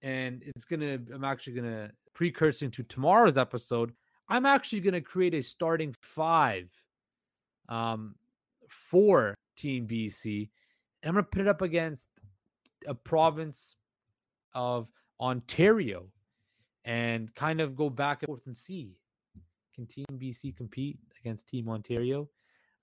and 0.00 0.42
it's 0.46 0.64
gonna, 0.64 0.98
I'm 1.12 1.24
actually 1.24 1.52
gonna 1.56 1.90
precursing 2.14 2.70
to 2.70 2.82
tomorrow's 2.84 3.36
episode. 3.36 3.92
I'm 4.30 4.46
actually 4.46 4.80
gonna 4.80 5.02
create 5.02 5.34
a 5.34 5.42
starting 5.42 5.94
five, 6.00 6.70
um, 7.68 8.14
for 8.70 9.34
Team 9.58 9.86
BC, 9.86 10.48
and 11.02 11.10
I'm 11.10 11.14
gonna 11.16 11.24
put 11.24 11.42
it 11.42 11.48
up 11.48 11.60
against 11.60 12.08
a 12.86 12.94
province 12.94 13.76
of 14.54 14.88
Ontario 15.20 16.06
and 16.84 17.34
kind 17.34 17.60
of 17.60 17.76
go 17.76 17.90
back 17.90 18.22
and 18.22 18.28
forth 18.28 18.46
and 18.46 18.56
see 18.56 18.96
can 19.74 19.86
Team 19.86 20.06
BC 20.12 20.56
compete 20.56 20.98
against 21.20 21.48
Team 21.48 21.68
Ontario? 21.68 22.28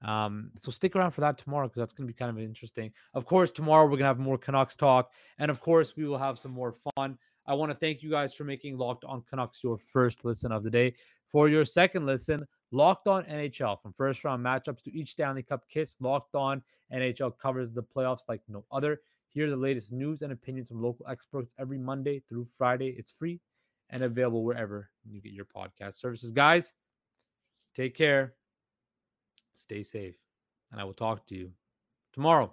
Um, 0.04 0.52
so 0.60 0.71
stick 0.71 0.95
around 0.95 1.12
for 1.12 1.21
that 1.21 1.38
tomorrow 1.38 1.67
because 1.67 1.80
that's 1.80 1.93
going 1.93 2.08
to 2.08 2.13
be 2.13 2.17
kind 2.17 2.30
of 2.30 2.41
interesting. 2.41 2.91
Of 3.13 3.26
course, 3.26 3.52
tomorrow 3.52 3.84
we're 3.86 3.91
going 3.91 4.02
to 4.02 4.06
have 4.06 4.19
more 4.19 4.38
Canucks 4.38 4.76
talk, 4.76 5.12
and 5.39 5.50
of 5.50 5.60
course, 5.60 5.95
we 5.95 6.06
will 6.06 6.17
have 6.17 6.38
some 6.38 6.52
more 6.52 6.76
fun. 6.95 7.17
I 7.47 7.54
want 7.54 7.71
to 7.71 7.78
thank 7.78 8.04
you 8.04 8.10
guys 8.10 8.34
for 8.34 8.43
making 8.43 8.78
Locked 8.78 9.06
On 9.06 9.23
Canucks 9.30 9.63
your 9.63 9.78
first 9.78 10.26
listen 10.26 10.52
of 10.52 10.63
the 10.63 10.69
day. 10.69 10.93
For 11.32 11.50
your 11.50 11.65
second 11.65 12.06
listen, 12.06 12.45
Locked 12.71 13.08
On 13.08 13.23
NHL 13.23 13.82
from 13.82 13.93
first 13.93 14.23
round 14.23 14.45
matchups 14.45 14.84
to 14.84 14.93
each 14.93 15.12
Stanley 15.12 15.43
Cup 15.43 15.67
kiss. 15.69 15.95
Locked 16.00 16.36
On 16.36 16.62
NHL 16.93 17.38
covers 17.38 17.71
the 17.71 17.84
playoffs 17.84 18.28
like 18.28 18.41
no 18.47 18.65
other. 18.71 19.00
Hear 19.38 19.52
the 19.52 19.56
latest 19.56 19.91
news 19.91 20.23
and 20.23 20.34
opinions 20.34 20.67
from 20.67 20.82
local 20.82 21.06
experts 21.08 21.54
every 21.60 21.78
Monday 21.78 22.23
through 22.28 22.47
Friday. 22.58 22.95
It's 22.97 23.12
free 23.12 23.39
and 23.91 24.02
available 24.02 24.43
wherever 24.43 24.89
you 25.08 25.21
get 25.21 25.32
your 25.32 25.45
podcast 25.45 25.93
services. 25.93 26.32
Guys, 26.32 26.73
take 27.76 27.95
care, 27.95 28.34
stay 29.54 29.84
safe, 29.84 30.15
and 30.71 30.82
I 30.82 30.86
will 30.86 30.95
talk 30.95 31.28
to 31.28 31.36
you 31.36 31.52
tomorrow. 32.13 32.52